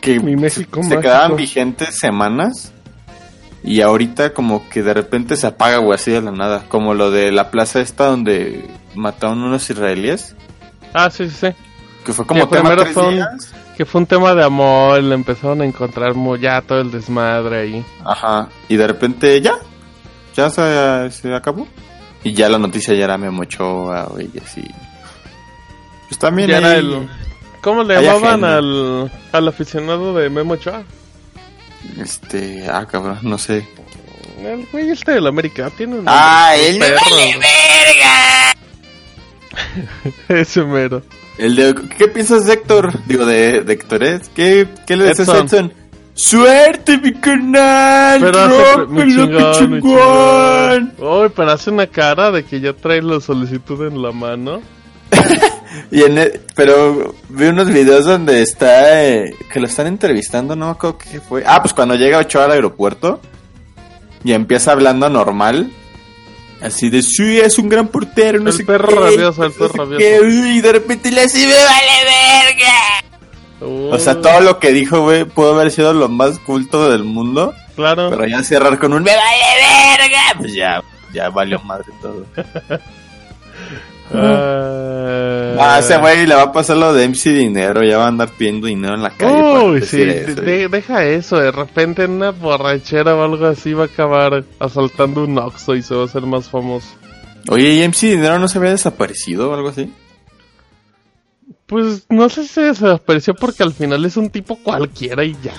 que 0.00 0.20
Mi 0.20 0.36
México 0.36 0.80
se 0.82 0.88
mágico. 0.88 1.00
quedaban 1.02 1.36
vigentes 1.36 1.98
semanas. 1.98 2.72
Y 3.62 3.80
ahorita 3.80 4.32
como 4.32 4.68
que 4.68 4.82
de 4.82 4.94
repente 4.94 5.36
se 5.36 5.46
apaga, 5.46 5.78
güey, 5.78 5.94
así 5.94 6.10
de 6.12 6.20
la 6.20 6.30
nada. 6.32 6.64
Como 6.68 6.94
lo 6.94 7.10
de 7.10 7.32
la 7.32 7.50
plaza 7.50 7.80
esta 7.80 8.06
donde 8.06 8.68
mataron 8.94 9.42
unos 9.42 9.68
israelíes. 9.70 10.36
Ah, 10.92 11.10
sí, 11.10 11.28
sí, 11.30 11.36
sí. 11.48 11.48
Que 12.06 12.12
fue 12.12 12.24
como 12.24 12.48
Que 12.48 12.56
tema 12.56 12.76
tres 12.76 12.94
fue 12.94 13.08
un- 13.08 13.14
días. 13.16 13.52
Que 13.76 13.84
fue 13.84 14.00
un 14.00 14.06
tema 14.06 14.32
de 14.34 14.44
amor, 14.44 15.02
le 15.02 15.14
empezaron 15.14 15.60
a 15.60 15.64
encontrar 15.66 16.14
ya 16.40 16.62
todo 16.62 16.80
el 16.80 16.90
desmadre 16.92 17.60
ahí. 17.62 17.84
Ajá. 18.04 18.48
Y 18.68 18.76
de 18.76 18.86
repente 18.86 19.40
ya. 19.42 19.54
Ya 20.36 20.48
se, 20.48 21.10
se 21.10 21.34
acabó. 21.34 21.66
Y 22.22 22.32
ya 22.32 22.48
la 22.48 22.58
noticia 22.58 22.94
ya 22.94 23.04
era 23.04 23.18
Memo 23.18 23.42
Ochoa, 23.42 24.04
güey, 24.04 24.30
y 24.32 24.38
así. 24.38 24.62
Pues 26.08 26.18
también 26.18 26.50
era 26.50 26.76
el- 26.76 27.08
¿Cómo 27.60 27.82
le 27.82 28.00
llamaban 28.00 28.44
al, 28.44 29.10
al 29.32 29.48
aficionado 29.48 30.14
de 30.14 30.30
Memo 30.30 30.54
Ochoa? 30.54 30.84
Este, 31.98 32.66
ah, 32.70 32.86
cabrón, 32.86 33.18
no 33.22 33.36
sé. 33.38 33.66
El 34.40 34.66
güey 34.70 34.90
este 34.90 35.12
del 35.12 35.26
América 35.26 35.70
tiene 35.70 35.96
un 35.98 36.04
Ah, 36.06 36.52
perro, 36.78 36.96
vale 37.10 37.34
güey. 37.36 37.46
Ese 40.40 40.62
mero. 40.64 41.02
El 41.38 41.54
de, 41.56 41.74
¿qué 41.98 42.08
piensas 42.08 42.46
de 42.46 42.54
Héctor? 42.54 42.92
Digo, 43.06 43.26
de, 43.26 43.62
de 43.62 43.72
Héctor, 43.72 44.02
¿eh? 44.04 44.20
¿Qué, 44.34 44.66
qué 44.86 44.96
le 44.96 45.08
dices 45.08 45.28
a 45.28 45.38
Edson. 45.38 45.72
¡Suerte, 46.14 46.96
mi 46.96 47.12
canal! 47.12 48.20
Pero 48.22 48.38
hace 48.40 48.74
¡Rómpelo, 48.76 48.88
muy 48.88 49.12
chingón, 49.14 49.42
muy 49.42 49.52
chingón! 49.82 50.92
chingón. 50.96 51.22
Uy, 51.22 51.28
pero 51.36 51.50
hace 51.52 51.70
una 51.70 51.86
cara 51.88 52.30
de 52.30 52.42
que 52.44 52.58
ya 52.60 52.72
trae 52.72 53.02
la 53.02 53.20
solicitud 53.20 53.86
en 53.86 54.00
la 54.02 54.12
mano. 54.12 54.62
Y 55.90 56.02
en 56.04 56.16
el- 56.16 56.40
pero 56.54 57.14
vi 57.28 57.46
unos 57.46 57.68
videos 57.68 58.06
donde 58.06 58.40
está, 58.40 59.04
eh, 59.04 59.34
que 59.52 59.60
lo 59.60 59.66
están 59.66 59.86
entrevistando, 59.88 60.56
no 60.56 60.66
me 60.66 60.70
acuerdo 60.72 60.96
qué 60.98 61.20
fue. 61.20 61.42
Ah, 61.46 61.60
pues 61.60 61.74
cuando 61.74 61.94
llega 61.96 62.18
Ochoa 62.18 62.46
al 62.46 62.52
aeropuerto 62.52 63.20
y 64.24 64.32
empieza 64.32 64.72
hablando 64.72 65.10
normal. 65.10 65.70
Así 66.66 66.90
de, 66.90 67.00
sí, 67.02 67.38
es 67.38 67.58
un 67.58 67.68
gran 67.68 67.86
portero, 67.88 68.40
no 68.40 68.50
El 68.50 68.56
sé 68.56 68.64
perro 68.64 68.88
qué, 68.88 68.94
rabioso, 68.96 69.44
el 69.44 69.52
perro 69.52 69.72
rabioso. 69.74 69.98
qué, 69.98 70.20
Y 70.24 70.60
de 70.60 70.72
repente 70.72 71.12
le 71.12 71.22
dice, 71.22 71.46
me 71.46 71.54
vale 71.54 71.92
verga. 73.60 73.92
O 73.94 73.98
sea, 73.98 74.20
todo 74.20 74.40
lo 74.40 74.58
que 74.58 74.72
dijo, 74.72 75.00
güey, 75.02 75.24
pudo 75.24 75.54
haber 75.54 75.70
sido 75.70 75.94
lo 75.94 76.08
más 76.08 76.38
culto 76.40 76.90
del 76.90 77.04
mundo. 77.04 77.54
Claro. 77.76 78.10
Pero 78.10 78.26
ya 78.26 78.42
cerrar 78.42 78.78
con 78.78 78.92
un 78.92 79.02
me 79.04 79.14
vale 79.14 79.96
verga. 79.98 80.22
Pues 80.38 80.54
ya, 80.54 80.82
ya 81.14 81.28
valió 81.30 81.60
madre 81.60 81.86
todo. 82.02 82.26
Ah, 84.14 84.62
Ah, 85.58 85.78
ese 85.78 85.96
güey 85.96 86.26
le 86.26 86.34
va 86.34 86.42
a 86.42 86.52
pasar 86.52 86.76
lo 86.76 86.92
de 86.92 87.04
MC 87.08 87.30
Dinero. 87.30 87.82
Ya 87.82 87.96
va 87.98 88.04
a 88.04 88.08
andar 88.08 88.28
pidiendo 88.30 88.66
dinero 88.66 88.94
en 88.94 89.02
la 89.02 89.10
calle. 89.10 89.64
Uy, 89.64 89.82
sí, 89.82 90.02
eso, 90.02 90.40
de- 90.42 90.68
deja 90.68 91.04
eso, 91.04 91.38
de 91.38 91.50
repente 91.50 92.04
en 92.04 92.12
una 92.12 92.30
borrachera 92.30 93.14
o 93.16 93.22
algo 93.24 93.46
así 93.46 93.72
va 93.72 93.84
a 93.84 93.86
acabar 93.86 94.44
asaltando 94.60 95.24
un 95.24 95.38
Oxxo 95.38 95.74
y 95.74 95.82
se 95.82 95.94
va 95.94 96.02
a 96.02 96.04
hacer 96.04 96.22
más 96.22 96.48
famoso. 96.50 96.88
Oye, 97.48 97.70
¿y 97.70 97.82
MC 97.82 98.02
Dinero 98.10 98.38
no 98.38 98.48
se 98.48 98.58
había 98.58 98.70
desaparecido 98.72 99.50
o 99.50 99.54
algo 99.54 99.70
así? 99.70 99.90
Pues 101.66 102.04
no 102.10 102.28
sé 102.28 102.42
si 102.42 102.48
se 102.48 102.60
desapareció 102.62 103.34
porque 103.34 103.62
al 103.62 103.72
final 103.72 104.04
es 104.04 104.16
un 104.16 104.30
tipo 104.30 104.56
cualquiera 104.62 105.24
y 105.24 105.36
ya. 105.42 105.54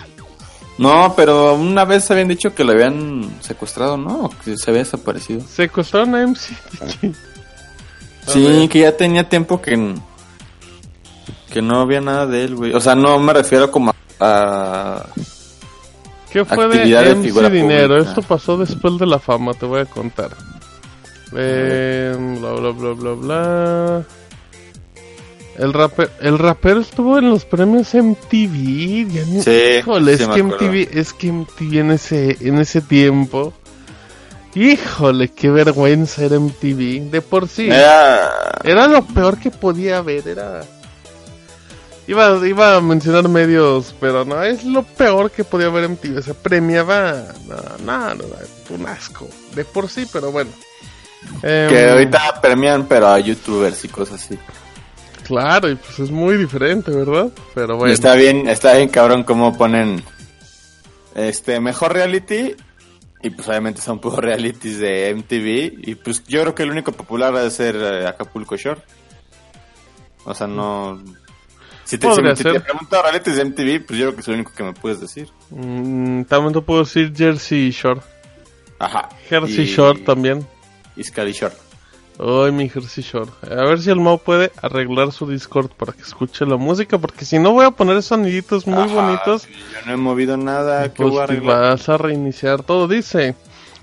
No, 0.78 1.14
pero 1.18 1.56
una 1.56 1.86
vez 1.86 2.10
habían 2.12 2.28
dicho 2.28 2.54
que 2.54 2.64
lo 2.64 2.74
habían 2.74 3.28
secuestrado, 3.42 3.98
¿no? 3.98 4.26
O 4.26 4.30
que 4.46 4.58
se 4.58 4.70
había 4.70 4.84
desaparecido. 4.84 5.42
Secuestraron 5.42 6.14
a 6.16 6.22
MC. 6.28 6.54
A 8.28 8.32
Sí, 8.32 8.68
que 8.70 8.80
ya 8.80 8.96
tenía 8.96 9.28
tiempo 9.28 9.62
que... 9.62 9.96
Que 11.52 11.62
no 11.62 11.80
había 11.82 12.02
nada 12.02 12.28
de 12.28 12.44
él, 12.44 12.56
güey. 12.56 12.74
O 12.74 12.80
sea, 12.82 12.94
no 12.96 13.18
me 13.20 13.34
refiero 13.34 13.72
como 13.72 13.94
a... 14.20 15.06
¿Qué 16.32 16.44
fue 16.44 16.68
de 16.68 16.84
MC 17.16 17.32
Dinero? 17.52 17.88
pública. 17.96 18.10
Esto 18.10 18.22
pasó 18.22 18.58
después 18.58 18.98
de 19.00 19.06
la 19.06 19.18
fama, 19.18 19.54
te 19.54 19.66
voy 19.66 19.82
a 19.82 19.86
contar. 19.86 20.32
Eh, 21.36 22.16
bla 22.40 22.52
bla 22.52 22.70
bla 22.72 22.92
bla 22.94 23.12
bla. 23.14 24.04
El 25.58 25.74
rapero, 25.74 26.12
el 26.22 26.38
rapero 26.38 26.82
estuvo 26.82 27.18
en 27.18 27.30
los 27.30 27.46
premios 27.46 27.94
MTV. 27.96 29.08
ya 29.10 29.26
ni- 29.26 29.42
Sí, 29.42 29.52
híjole, 29.80 30.18
sí 30.18 30.24
es 30.24 30.30
que. 30.30 30.44
MTV, 30.44 30.90
es 31.00 31.14
que 31.14 31.32
MTV 31.32 31.80
en 31.80 31.92
ese, 31.92 32.38
en 32.42 32.60
ese 32.60 32.82
tiempo. 32.82 33.54
Híjole, 34.58 35.28
qué 35.30 35.52
vergüenza 35.52 36.24
era 36.24 36.40
MTV. 36.40 37.12
De 37.12 37.22
por 37.22 37.48
sí. 37.48 37.70
Era... 37.70 38.32
Era 38.64 38.88
lo 38.88 39.06
peor 39.06 39.38
que 39.38 39.52
podía 39.52 40.00
haber, 40.00 40.28
era... 40.28 40.62
Iba, 42.08 42.48
iba 42.48 42.76
a 42.76 42.82
mencionar 42.82 43.30
medios, 43.30 43.94
pero 44.00 44.26
no, 44.26 44.42
es 44.42 44.64
lo 44.64 44.82
peor 44.82 45.30
que 45.30 45.44
podía 45.44 45.68
haber 45.68 45.84
en 45.84 45.98
TV. 45.98 46.24
Se 46.24 46.34
premiaba... 46.34 47.24
No, 47.48 47.86
no, 47.86 48.16
no, 48.16 48.24
un 48.72 48.88
asco. 48.88 49.28
De 49.54 49.64
por 49.64 49.90
sí, 49.90 50.08
pero 50.12 50.32
bueno. 50.32 50.50
Em, 51.44 51.70
Que 51.70 51.90
ahorita 51.92 52.42
premian, 52.42 52.88
pero 52.88 53.10
a 53.10 53.20
youtubers 53.20 53.86
y 53.86 53.90
cosas 53.90 54.24
así. 54.24 54.40
Claro, 55.24 55.70
y 55.70 55.76
pues 55.76 56.00
es 56.00 56.10
muy 56.10 56.36
diferente, 56.36 56.90
¿verdad? 56.90 57.30
Pero 57.54 57.76
Y 57.76 57.78
bueno. 57.78 57.94
Está 57.94 58.16
bien, 58.16 58.50
está 58.50 58.74
bien 58.74 58.90
cabrón 58.90 59.24
cómo 59.24 59.56
ponen 59.56 60.04
este 61.14 61.60
mejor 61.60 61.94
reality 61.94 62.56
y 63.22 63.30
pues 63.32 63.48
obviamente 63.48 63.82
son 63.82 64.00
puros 64.00 64.20
realities 64.24 64.80
de 64.80 65.14
MTV 65.16 65.88
y 65.90 65.96
pues 65.96 66.24
yo 66.26 66.42
creo 66.42 66.56
que 66.56 66.64
el 66.64 66.72
único 66.72 66.92
popular 66.92 67.34
va 67.34 67.42
a 67.46 67.50
ser 67.50 67.76
eh, 67.76 68.08
Acapulco 68.08 68.56
Shore. 68.58 68.82
O 70.26 70.34
sea, 70.34 70.48
no 70.48 71.02
si 71.86 71.98
te, 71.98 72.14
si 72.14 72.22
me- 72.22 72.34
te 72.36 72.60
pregunto 72.60 73.02
realities 73.02 73.38
de 73.38 73.46
MTV, 73.46 73.86
pues 73.86 73.98
yo 74.00 74.06
creo 74.08 74.14
que 74.16 74.22
es 74.22 74.28
lo 74.28 74.34
único 74.34 74.52
que 74.54 74.64
me 74.64 74.74
puedes 74.74 75.00
decir. 75.00 75.30
Mm, 75.52 76.24
también 76.24 76.54
te 76.54 76.62
puedo 76.62 76.84
decir 76.84 77.14
Jersey 77.16 77.72
Shore. 77.72 78.02
Ajá. 78.80 79.08
Jersey 79.30 79.64
Y- 79.64 79.74
Shore 79.74 80.00
también. 80.02 80.46
Y 80.98 81.04
Scary 81.04 81.32
Shore. 81.32 81.56
Ay, 82.20 82.52
mi 82.52 82.68
Jersey 82.68 83.04
Shore. 83.04 83.30
A 83.44 83.64
ver 83.64 83.80
si 83.80 83.92
el 83.92 84.00
Mau 84.00 84.18
puede 84.18 84.52
arreglar 84.62 85.12
su 85.12 85.28
Discord 85.30 85.70
para 85.70 85.94
que 85.94 86.02
escuche 86.02 86.46
la 86.46 86.58
música, 86.58 86.98
porque 86.98 87.26
si 87.26 87.38
no 87.38 87.52
voy 87.52 87.66
a 87.66 87.72
poner 87.72 88.02
soniditos 88.02 88.66
muy 88.66 88.80
Ajá, 88.84 88.94
bonitos. 88.94 89.48
Yo 89.48 89.86
no 89.86 89.94
he 89.94 89.98
movido 89.98 90.36
nada, 90.36 90.92
¿qué 90.92 91.04
Pues 91.04 91.10
voy 91.12 91.20
a 91.20 91.24
arreglar? 91.26 91.62
vas 91.62 91.90
a 91.90 91.98
reiniciar 91.98 92.64
todo. 92.64 92.88
Dice, 92.88 93.36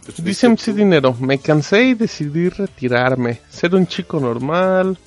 Pues, 0.04 0.24
dice 0.24 0.48
MC 0.48 0.64
tú. 0.72 0.72
Dinero, 0.74 1.14
me 1.20 1.38
cansé 1.38 1.84
y 1.84 1.94
decidí 1.94 2.48
retirarme, 2.48 3.40
ser 3.48 3.74
un 3.76 3.86
chico 3.86 4.18
normal, 4.18 4.98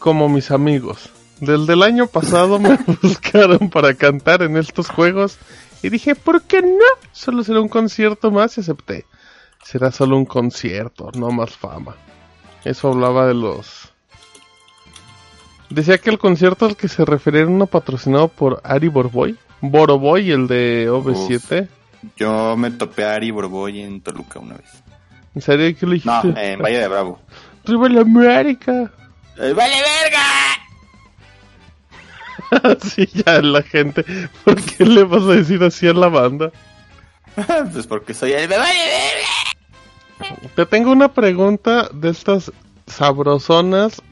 como 0.00 0.28
mis 0.28 0.50
amigos. 0.50 1.10
Desde 1.40 1.74
el 1.74 1.82
año 1.84 2.08
pasado 2.08 2.58
me 2.58 2.76
buscaron 3.02 3.70
para 3.70 3.94
cantar 3.94 4.42
en 4.42 4.56
estos 4.56 4.88
juegos 4.88 5.38
y 5.82 5.90
dije, 5.90 6.16
¿por 6.16 6.42
qué 6.42 6.60
no? 6.60 6.84
Solo 7.12 7.44
será 7.44 7.60
un 7.60 7.68
concierto 7.68 8.32
más 8.32 8.56
y 8.58 8.62
acepté. 8.62 9.04
Será 9.62 9.92
solo 9.92 10.16
un 10.16 10.24
concierto, 10.26 11.10
no 11.14 11.30
más 11.30 11.50
fama. 11.50 11.94
Eso 12.66 12.88
hablaba 12.88 13.26
de 13.28 13.34
los 13.34 13.92
Decía 15.70 15.98
que 15.98 16.10
el 16.10 16.18
concierto 16.18 16.66
al 16.66 16.76
que 16.76 16.88
se 16.88 17.04
refería 17.04 17.42
era 17.42 17.50
uno 17.50 17.66
patrocinado 17.66 18.26
por 18.28 18.60
Ari 18.64 18.88
Borboy. 18.88 19.36
Boroboy, 19.60 20.30
el 20.32 20.46
de 20.48 20.88
OV7. 20.90 21.68
Yo 22.16 22.56
me 22.56 22.70
topé 22.72 23.04
a 23.04 23.14
Ari 23.14 23.30
Borboy 23.30 23.80
en 23.82 24.00
Toluca 24.00 24.40
una 24.40 24.54
vez. 24.56 24.70
¿En 25.34 25.42
serio 25.42 25.76
qué 25.78 25.86
le 25.86 26.00
No, 26.04 26.22
dijiste? 26.22 26.52
en 26.52 26.60
Valle 26.60 26.78
de 26.78 26.88
Bravo. 26.88 27.20
¡Arriba 27.64 27.88
la 27.88 28.00
América! 28.00 28.90
¡Eh, 29.38 29.52
¡Vale 29.52 29.74
verga! 32.50 32.78
sí, 32.82 33.06
ya 33.12 33.40
la 33.42 33.62
gente. 33.62 34.04
¿Por 34.44 34.60
qué 34.60 34.84
le 34.84 35.04
vas 35.04 35.22
a 35.22 35.32
decir 35.32 35.62
así 35.62 35.86
a 35.86 35.92
la 35.92 36.08
banda? 36.08 36.50
pues 37.72 37.86
porque 37.86 38.12
soy 38.14 38.32
el 38.32 38.48
¡Me 38.48 38.56
vale 38.56 38.78
verga! 38.78 39.35
Te 40.54 40.66
tengo 40.66 40.90
una 40.92 41.12
pregunta 41.12 41.88
de 41.92 42.10
estas 42.10 42.52
sabrosonas 42.86 44.02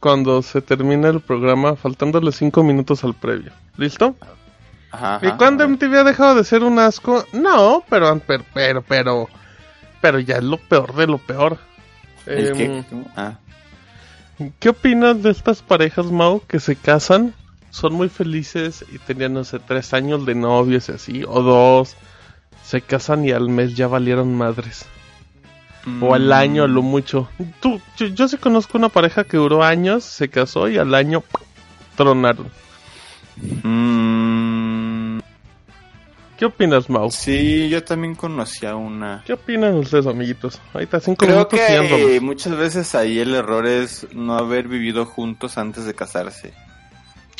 cuando 0.00 0.42
se 0.42 0.60
termina 0.60 1.08
el 1.08 1.20
programa, 1.20 1.76
faltándole 1.76 2.30
5 2.30 2.62
minutos 2.62 3.04
al 3.04 3.14
previo. 3.14 3.52
¿Listo? 3.76 4.14
Ajá, 4.90 5.18
¿Y 5.22 5.32
cuándo 5.32 5.66
MTV 5.66 5.94
ha 5.94 6.04
dejado 6.04 6.34
de 6.36 6.44
ser 6.44 6.62
un 6.62 6.78
asco? 6.78 7.24
No, 7.32 7.82
pero, 7.88 8.20
pero, 8.26 8.44
pero, 8.52 8.82
pero, 8.82 9.28
pero 10.00 10.18
ya 10.20 10.36
es 10.36 10.44
lo 10.44 10.58
peor 10.58 10.94
de 10.94 11.06
lo 11.06 11.18
peor. 11.18 11.58
¿El 12.26 12.48
Em, 12.48 12.56
qué? 12.56 12.84
Ah. 13.16 13.38
¿Qué 14.60 14.68
opinas 14.68 15.22
de 15.22 15.30
estas 15.30 15.62
parejas, 15.62 16.06
Mau, 16.06 16.40
que 16.46 16.60
se 16.60 16.76
casan, 16.76 17.34
son 17.70 17.94
muy 17.94 18.08
felices 18.08 18.84
y 18.92 18.98
tenían, 18.98 19.34
no 19.34 19.44
sé, 19.44 19.58
tres 19.58 19.94
años 19.94 20.26
de 20.26 20.34
novios 20.34 20.88
y 20.88 20.92
así, 20.92 21.24
o 21.26 21.42
dos, 21.42 21.96
se 22.62 22.80
casan 22.80 23.24
y 23.24 23.32
al 23.32 23.48
mes 23.48 23.74
ya 23.74 23.88
valieron 23.88 24.34
madres? 24.36 24.86
O 26.00 26.14
al 26.14 26.32
año, 26.32 26.64
a 26.64 26.68
lo 26.68 26.82
mucho. 26.82 27.28
Tú, 27.60 27.80
yo, 27.96 28.06
yo 28.06 28.26
sí 28.28 28.36
conozco 28.38 28.78
una 28.78 28.88
pareja 28.88 29.24
que 29.24 29.36
duró 29.36 29.62
años, 29.62 30.02
se 30.04 30.28
casó 30.30 30.68
y 30.68 30.78
al 30.78 30.94
año 30.94 31.22
tronaron. 31.96 32.48
Mm, 33.62 35.18
¿Qué 36.38 36.44
opinas, 36.46 36.88
Mau? 36.90 37.10
sí, 37.10 37.68
yo 37.68 37.84
también 37.84 38.14
conocía 38.14 38.74
una. 38.76 39.22
¿Qué 39.26 39.34
opinan 39.34 39.74
ustedes, 39.74 40.06
amiguitos? 40.06 40.60
Ahí 40.72 40.84
está, 40.84 41.00
cinco 41.00 41.24
Creo 41.26 41.36
minutos 41.36 41.60
que 41.60 42.20
muchas 42.20 42.56
veces 42.56 42.94
ahí 42.94 43.18
el 43.18 43.34
error 43.34 43.66
es 43.66 44.06
no 44.14 44.36
haber 44.36 44.66
vivido 44.68 45.04
juntos 45.06 45.58
antes 45.58 45.84
de 45.84 45.94
casarse. 45.94 46.52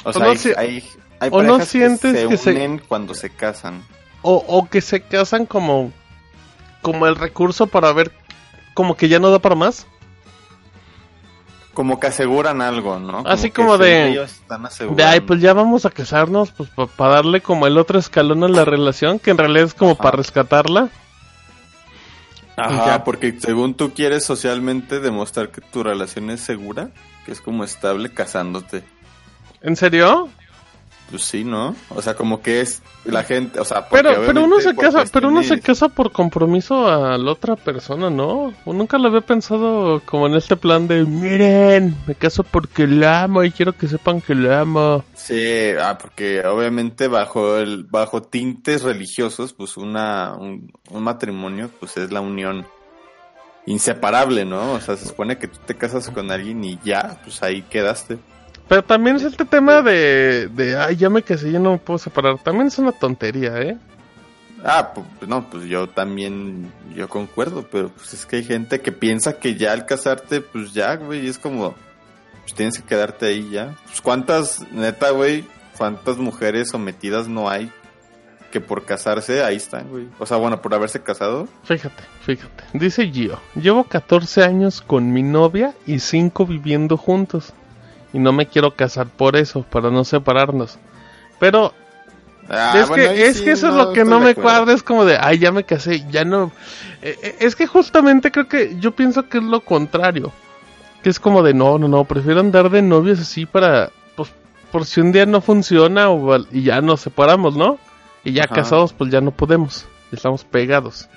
O 0.05 0.11
O 0.11 0.13
sea, 0.13 0.23
no 0.25 0.31
hay, 0.31 0.37
si- 0.39 0.53
hay, 0.57 0.85
hay 1.19 1.31
o 1.33 1.43
no 1.43 1.49
parejas 1.55 1.69
sientes 1.69 2.13
que 2.13 2.23
se 2.23 2.29
que 2.29 2.37
se- 2.37 2.51
unen 2.53 2.79
cuando 2.87 3.15
se 3.15 3.31
casan. 3.31 3.83
O, 4.23 4.37
o 4.47 4.69
que 4.69 4.81
se 4.81 5.01
casan 5.01 5.45
como, 5.47 5.93
como 6.81 7.07
el 7.07 7.17
recurso 7.17 7.67
para 7.67 7.93
ver, 7.93 8.13
como 8.75 8.97
que 8.97 9.09
ya 9.09 9.19
no 9.19 9.31
da 9.31 9.39
para 9.39 9.55
más. 9.55 9.87
Como 11.73 11.99
que 11.99 12.07
aseguran 12.07 12.63
algo, 12.63 13.01
¿no? 13.01 13.25
Así 13.27 13.51
como 13.51 13.79
de- 13.79 14.11
ellos 14.11 14.31
están. 14.33 14.69
De, 14.95 15.03
ay, 15.05 15.21
pues 15.21 15.41
ya 15.41 15.53
vamos 15.55 15.85
a 15.87 15.91
casarnos, 15.91 16.53
pues 16.53 16.69
para 16.97 17.15
darle 17.15 17.41
como 17.41 17.67
el 17.67 17.79
otro 17.79 17.99
escalón 17.99 18.45
a 18.45 18.49
la 18.49 18.65
relación, 18.65 19.19
que 19.19 19.31
en 19.33 19.39
realidad 19.39 19.65
es 19.65 19.75
como 19.75 19.93
Ajá. 19.93 20.03
para 20.03 20.17
rescatarla. 20.19 20.89
Ajá, 22.57 22.87
Ya. 22.87 23.05
porque 23.05 23.35
según 23.41 23.75
tú 23.75 23.93
quieres 23.93 24.25
socialmente 24.25 25.01
demostrar 25.01 25.51
que 25.51 25.61
tu 25.61 25.83
relación 25.83 26.31
es 26.31 26.41
segura, 26.41 26.91
que 27.27 27.33
es 27.33 27.41
como 27.41 27.65
estable 27.65 28.11
casándote. 28.13 28.85
¿En 29.61 29.75
serio? 29.75 30.29
Pues 31.11 31.23
sí, 31.23 31.45
¿no? 31.45 31.77
O 31.91 32.01
sea, 32.01 32.15
como 32.15 32.41
que 32.41 32.61
es 32.61 32.83
la 33.05 33.25
gente, 33.25 33.61
o 33.61 33.65
sea, 33.65 33.89
Pero, 33.89 34.11
pero 34.27 34.45
uno 34.45 34.61
se 34.61 34.75
casa, 34.75 35.05
pero 35.13 35.29
uno 35.29 35.43
se 35.43 35.61
casa 35.61 35.89
por 35.89 36.13
compromiso 36.13 36.89
a 36.89 37.19
la 37.19 37.33
otra 37.33 37.57
persona, 37.57 38.09
¿no? 38.09 38.55
O 38.65 38.73
nunca 38.73 38.99
lo 38.99 39.09
había 39.09 39.21
pensado 39.21 40.01
como 40.07 40.27
en 40.27 40.35
este 40.35 40.57
plan 40.57 40.89
de, 40.89 41.05
miren, 41.05 41.97
me 42.07 42.15
caso 42.15 42.43
porque 42.43 42.87
la 42.87 43.25
amo 43.25 43.45
y 43.45 43.53
quiero 43.53 43.75
que 43.75 43.87
sepan 43.87 44.23
que 44.23 44.35
la 44.35 44.61
amo. 44.61 45.05
Sí, 45.15 45.71
ah, 45.79 45.99
porque 46.01 46.45
obviamente 46.47 47.07
bajo 47.09 47.59
el 47.59 47.85
bajo 47.85 48.23
tintes 48.23 48.83
religiosos, 48.83 49.53
pues 49.53 49.77
una 49.77 50.35
un, 50.39 50.73
un 50.91 51.03
matrimonio 51.03 51.71
pues 51.79 51.97
es 51.99 52.11
la 52.11 52.23
unión 52.23 52.67
inseparable, 53.67 54.45
¿no? 54.45 54.73
O 54.73 54.81
sea, 54.81 54.97
se 54.97 55.07
supone 55.07 55.39
que 55.39 55.49
tú 55.49 55.59
te 55.67 55.75
casas 55.75 56.09
con 56.11 56.31
alguien 56.31 56.65
y 56.65 56.79
ya, 56.85 57.21
pues 57.23 57.43
ahí 57.43 57.63
quedaste. 57.63 58.19
Pero 58.69 58.83
también 58.83 59.17
es 59.17 59.23
este 59.23 59.45
tema 59.45 59.83
de, 59.83 60.49
de, 60.49 60.77
ay, 60.77 60.97
ya 60.97 61.11
me 61.11 61.23
casé, 61.23 61.53
ya 61.53 61.59
no 61.59 61.73
me 61.73 61.79
puedo 61.79 61.99
separar. 61.99 62.39
También 62.39 62.69
es 62.69 62.79
una 62.79 62.93
tontería, 62.93 63.61
¿eh? 63.61 63.77
Ah, 64.65 64.95
pues 64.95 65.29
no, 65.29 65.49
pues 65.51 65.65
yo 65.65 65.89
también 65.89 66.73
yo 66.95 67.07
concuerdo, 67.09 67.67
pero 67.71 67.91
pues 67.91 68.15
es 68.15 68.25
que 68.25 68.37
hay 68.37 68.45
gente 68.45 68.81
que 68.81 68.93
piensa 68.93 69.39
que 69.39 69.57
ya 69.57 69.73
al 69.73 69.85
casarte, 69.85 70.41
pues 70.41 70.73
ya, 70.73 70.97
güey, 70.97 71.29
es 71.29 71.39
como 71.39 71.75
pues 72.45 72.55
tienes 72.55 72.79
que 72.79 72.85
quedarte 72.85 73.27
ahí 73.27 73.51
ya. 73.51 73.77
Pues 73.85 74.01
cuántas 74.01 74.65
neta, 74.73 75.11
güey, 75.11 75.45
cuántas 75.77 76.17
mujeres 76.17 76.71
sometidas 76.71 77.29
no 77.29 77.51
hay 77.51 77.71
que 78.51 78.61
por 78.61 78.85
casarse 78.85 79.43
ahí 79.43 79.57
están, 79.57 79.89
güey. 79.89 80.07
O 80.19 80.27
sea, 80.27 80.37
bueno, 80.37 80.63
por 80.63 80.73
haberse 80.73 81.03
casado. 81.03 81.49
Fíjate, 81.65 82.05
fíjate. 82.23 82.65
Dice 82.73 83.11
Gio, 83.11 83.41
llevo 83.57 83.85
14 83.85 84.45
años 84.45 84.81
con 84.81 85.13
mi 85.13 85.25
novia 85.25 85.75
y 85.87 85.99
5 85.99 86.47
viviendo 86.47 86.97
juntos. 86.97 87.53
Y 88.15 88.19
no 88.19 88.33
me 88.33 88.47
quiero 88.47 88.75
casar 88.75 89.09
por 89.09 89.37
eso, 89.37 89.63
para 89.65 89.91
no 89.91 90.05
separarnos. 90.05 90.79
Pero 91.39 91.75
Ah, 92.49 92.75
es, 92.79 92.89
bueno, 92.89 93.05
que, 93.05 93.27
es 93.27 93.39
sí, 93.39 93.45
que 93.45 93.53
eso 93.53 93.69
es 93.69 93.75
lo 93.75 93.93
que 93.93 94.05
no 94.05 94.19
de 94.19 94.27
me 94.27 94.35
cuadra, 94.35 94.73
es 94.73 94.83
como 94.83 95.05
de, 95.05 95.17
ay, 95.19 95.39
ya 95.39 95.51
me 95.51 95.65
casé, 95.65 96.05
ya 96.11 96.25
no... 96.25 96.53
Eh, 97.01 97.19
eh, 97.23 97.37
es 97.41 97.57
que 97.57 97.67
justamente 97.67 98.31
creo 98.31 98.49
que 98.49 98.79
yo 98.79 98.95
pienso 98.95 99.29
que 99.29 99.39
es 99.39 99.45
lo 99.45 99.61
contrario. 99.61 100.33
Que 101.03 101.11
es 101.11 101.19
como 101.19 101.43
de, 101.43 101.55
no, 101.55 101.79
no, 101.79 101.89
no, 101.89 102.05
prefiero 102.05 102.41
andar 102.41 102.71
de 102.71 102.83
novios 102.83 103.21
así 103.21 103.47
para, 103.47 103.91
pues, 104.17 104.31
por 104.71 104.85
si 104.85 105.01
un 105.01 105.13
día 105.13 105.27
no 105.27 105.41
funciona 105.41 106.11
o, 106.11 106.37
y 106.51 106.63
ya 106.63 106.81
nos 106.81 107.01
separamos, 107.01 107.57
¿no? 107.57 107.79
Y 108.25 108.33
ya 108.33 108.45
Ajá. 108.45 108.57
casados, 108.57 108.93
pues 108.93 109.11
ya 109.11 109.21
no 109.21 109.31
podemos, 109.31 109.87
estamos 110.13 110.45
pegados. 110.45 111.09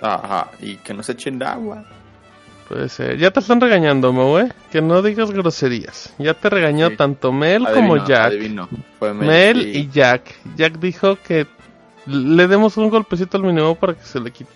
Ajá, 0.00 0.50
y 0.60 0.76
que 0.76 0.94
no 0.94 1.02
se 1.02 1.12
echen 1.12 1.42
agua. 1.42 1.84
Puede 2.68 2.88
ser. 2.90 3.16
Ya 3.16 3.30
te 3.30 3.40
están 3.40 3.60
regañando, 3.60 4.12
Mo, 4.12 4.38
¿eh? 4.38 4.52
Que 4.70 4.82
no 4.82 5.00
digas 5.00 5.30
groserías. 5.30 6.14
Ya 6.18 6.34
te 6.34 6.50
regañó 6.50 6.90
Sí. 6.90 6.96
tanto 6.96 7.32
Mel 7.32 7.66
Adivino, 7.66 7.94
como 7.94 8.06
Jack. 8.06 8.34
Mel, 9.14 9.74
y 9.76 9.88
Jack. 9.90 10.34
Jack 10.54 10.78
dijo 10.78 11.16
que 11.26 11.46
le 12.06 12.46
demos 12.46 12.76
un 12.76 12.90
golpecito 12.90 13.38
al 13.38 13.44
mínimo 13.44 13.74
para 13.74 13.94
que 13.94 14.04
se 14.04 14.20
le 14.20 14.30
quite. 14.30 14.50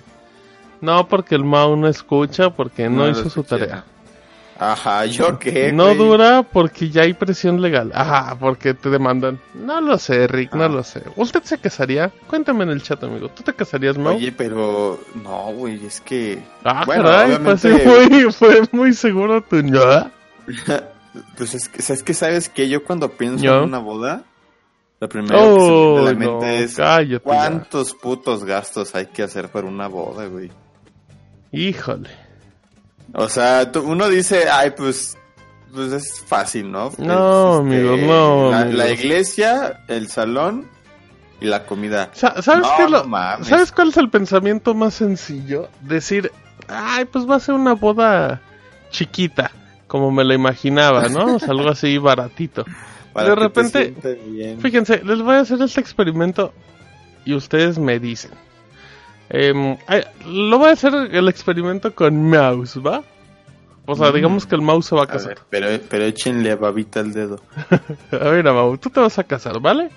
No, 0.83 1.09
porque 1.09 1.35
el 1.37 1.44
Mau 1.44 1.75
no 1.77 1.88
escucha, 1.88 2.51
porque 2.51 2.88
no, 2.90 3.09
hizo 3.09 3.31
su 3.31 3.44
tarea. 3.44 3.85
Ajá, 4.59 5.07
¿yo 5.07 5.38
qué? 5.38 5.73
No 5.73 5.95
dura 5.95 6.43
porque 6.45 6.88
ya 6.91 7.03
hay 7.03 7.15
presión 7.15 7.61
legal. 7.61 7.91
Ajá, 7.95 8.37
porque 8.38 8.75
te 8.75 8.91
demandan. 8.91 9.41
No 9.55 9.81
lo 9.81 9.99
sé, 9.99 10.27
Rick, 10.29 10.55
no 10.55 10.65
Ah. 10.65 10.69
lo 10.69 10.83
sé. 10.85 11.03
¿Usted 11.17 11.43
se 11.43 11.59
casaría? 11.59 12.12
Cuéntame 12.29 12.65
en 12.65 12.71
el 12.71 12.83
chat, 12.83 13.03
amigo. 13.03 13.29
¿Tú 13.29 13.43
te 13.43 13.53
casarías, 13.55 13.99
Mau? 13.99 14.15
Oye, 14.17 14.31
pero 14.31 15.01
no, 15.23 15.53
güey, 15.55 15.85
es 15.85 16.01
que 16.01 16.43
ah, 16.65 16.83
bueno, 16.87 17.05
caray, 17.05 17.38
pues 17.43 17.65
obviamente- 17.65 18.09
muy, 18.11 18.33
fue 18.33 18.62
muy 18.73 18.93
seguro 18.93 19.43
tu 19.43 19.57
pues 21.37 21.55
es 21.55 21.69
que, 21.69 21.83
¿sabes 21.83 22.03
que 22.03 22.15
sabes 22.15 22.49
que 22.49 22.69
yo 22.69 22.85
cuando 22.85 23.09
pienso 23.11 23.45
en 23.45 23.65
una 23.65 23.79
boda, 23.79 24.25
lo 25.01 25.09
primero 25.09 25.38
que 25.38 25.45
se 25.45 25.51
me 25.51 25.57
viene 25.61 25.77
Oh, 25.77 25.99
a 25.99 26.03
la 26.03 26.12
no, 26.12 26.19
mente 26.19 26.62
es 26.65 26.77
cállate. 26.77 27.12
ya. 27.12 27.19
cuántos 27.21 27.95
putos 27.95 28.45
gastos 28.45 28.95
hay 28.95 29.07
que 29.07 29.23
hacer 29.23 29.49
para 29.51 29.67
una 29.67 29.88
boda, 29.88 30.27
güey. 30.27 30.51
Híjole. 31.53 32.09
O 33.14 33.29
sea, 33.29 33.70
tú- 33.70 33.83
uno 33.83 34.09
dice, 34.09 34.48
ay, 34.51 34.72
pues, 34.77 35.16
pues 35.75 35.92
es 35.92 36.20
fácil, 36.27 36.70
¿no? 36.70 36.90
No, 36.98 37.55
amigos, 37.57 38.01
no, 38.01 38.51
La, 38.51 38.61
amigos. 38.62 38.79
la 38.79 38.90
iglesia, 38.90 39.81
el 39.88 40.09
salón 40.09 40.68
y 41.40 41.46
la 41.46 41.64
comida. 41.66 42.11
Sa- 42.12 42.40
¿Sabes, 42.42 42.62
No, 42.66 42.77
qué 42.77 42.88
lo- 42.90 43.05
mames. 43.05 43.48
¿Sabes 43.48 43.72
cuál 43.72 43.88
es 43.88 43.96
el 43.96 44.09
pensamiento 44.11 44.75
más 44.75 44.94
sencillo? 44.94 45.68
Decir, 45.83 46.31
ay, 46.68 47.05
pues 47.07 47.29
va 47.29 47.37
a 47.37 47.40
ser 47.40 47.55
una 47.55 47.75
boda 47.75 48.40
chiquita, 48.90 49.51
como 49.87 50.11
me 50.11 50.25
la 50.25 50.35
imaginaba, 50.35 51.09
¿no? 51.09 51.37
O 51.37 51.38
sea, 51.38 51.51
algo 51.51 51.68
así 51.68 51.98
baratito. 51.98 52.64
Para 53.12 53.29
de 53.31 53.35
repente, 53.35 53.94
bien. 54.27 54.59
Fíjense, 54.61 55.03
les 55.05 55.20
voy 55.20 55.35
a 55.35 55.40
hacer 55.40 55.61
este 55.61 55.81
experimento 55.83 56.55
y 57.27 57.35
ustedes 57.35 57.79
me 57.79 57.98
dicen. 57.98 58.31
Ay, 59.33 60.03
lo 60.27 60.59
voy 60.59 60.68
a 60.68 60.73
hacer 60.73 60.92
el 61.11 61.29
experimento 61.29 61.95
con 61.95 62.29
Mouse, 62.29 62.79
¿va? 62.79 63.03
O 63.87 63.97
sea, 63.97 64.11
Mm. 64.11 64.14
digamos 64.14 64.47
que 64.47 64.55
el 64.55 64.61
Mouse 64.62 64.87
se 64.87 64.95
va 64.95 65.03
a 65.03 65.05
A 65.05 65.09
casar. 65.09 65.29
ver, 65.31 65.38
pero, 65.51 65.66
pero 65.88 66.05
échenle 66.05 66.55
babita 66.55 67.01
al 67.01 67.12
dedo. 67.12 67.40
A 68.12 68.16
ver, 68.29 68.45
Mau, 68.45 68.77
tú 68.79 68.90
te 68.90 69.01
vas 69.01 69.18
a 69.18 69.25
casar, 69.25 69.59
¿vale? 69.61 69.88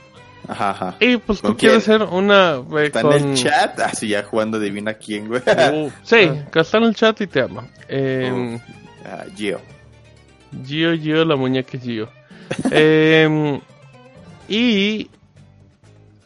Ajá, 0.48 0.70
ajá. 0.72 0.96
Y 1.00 1.18
pues 1.18 1.40
tú 1.42 1.48
¿Con 1.50 1.56
quieres 1.58 1.84
ser 1.84 2.04
una... 2.04 2.56
eh, 2.78 2.86
Está 2.86 3.02
con... 3.02 3.14
en 3.14 3.30
el 3.32 3.36
chat, 3.36 3.80
así 3.80 4.08
ya 4.10 4.24
jugando 4.24 4.58
adivina 4.58 4.94
quién, 4.94 5.28
güey. 5.28 5.42
Uh, 5.74 5.90
sí, 6.04 6.30
que 6.52 6.60
está 6.60 6.78
en 6.78 6.84
el 6.86 6.96
chat 6.96 7.20
y 7.22 7.28
te 7.28 7.42
ama. 7.42 7.68
Em, 7.88 8.60
Ah, 9.06 9.26
Gio. 9.36 9.60
Gio, 10.66 10.96
Gio, 10.98 11.26
la 11.26 11.36
muñeca 11.36 11.78
Gio. 11.78 12.10
Em, 12.72 13.60
y, 14.48 15.10